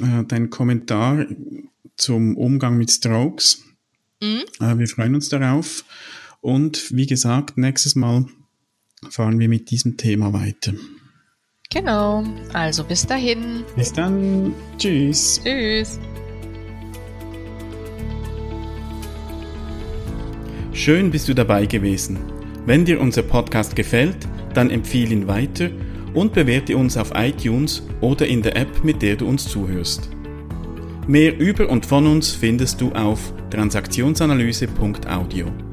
äh, 0.00 0.24
deinen 0.26 0.50
Kommentar 0.50 1.26
zum 1.96 2.36
Umgang 2.36 2.76
mit 2.76 2.90
Strokes. 2.90 3.65
Mhm. 4.20 4.42
Äh, 4.60 4.78
wir 4.78 4.88
freuen 4.88 5.14
uns 5.14 5.28
darauf. 5.28 5.84
Und 6.40 6.94
wie 6.94 7.06
gesagt, 7.06 7.58
nächstes 7.58 7.96
Mal 7.96 8.26
fahren 9.10 9.38
wir 9.38 9.48
mit 9.48 9.70
diesem 9.70 9.96
Thema 9.96 10.32
weiter. 10.32 10.74
Genau. 11.70 12.24
Also 12.52 12.84
bis 12.84 13.06
dahin. 13.06 13.64
Bis 13.76 13.92
dann. 13.92 14.54
Tschüss. 14.78 15.40
Tschüss. 15.42 15.98
Schön 20.72 21.10
bist 21.10 21.28
du 21.28 21.34
dabei 21.34 21.66
gewesen. 21.66 22.18
Wenn 22.66 22.84
dir 22.84 23.00
unser 23.00 23.22
Podcast 23.22 23.74
gefällt, 23.74 24.16
dann 24.54 24.70
empfehle 24.70 25.12
ihn 25.12 25.26
weiter 25.26 25.70
und 26.14 26.32
bewerte 26.32 26.76
uns 26.76 26.96
auf 26.96 27.12
iTunes 27.14 27.82
oder 28.00 28.26
in 28.26 28.42
der 28.42 28.56
App, 28.56 28.84
mit 28.84 29.02
der 29.02 29.16
du 29.16 29.26
uns 29.26 29.48
zuhörst. 29.48 30.10
Mehr 31.08 31.38
über 31.38 31.68
und 31.68 31.86
von 31.86 32.06
uns 32.06 32.32
findest 32.32 32.80
du 32.80 32.90
auf 32.92 33.32
transaktionsanalyse.audio. 33.50 35.65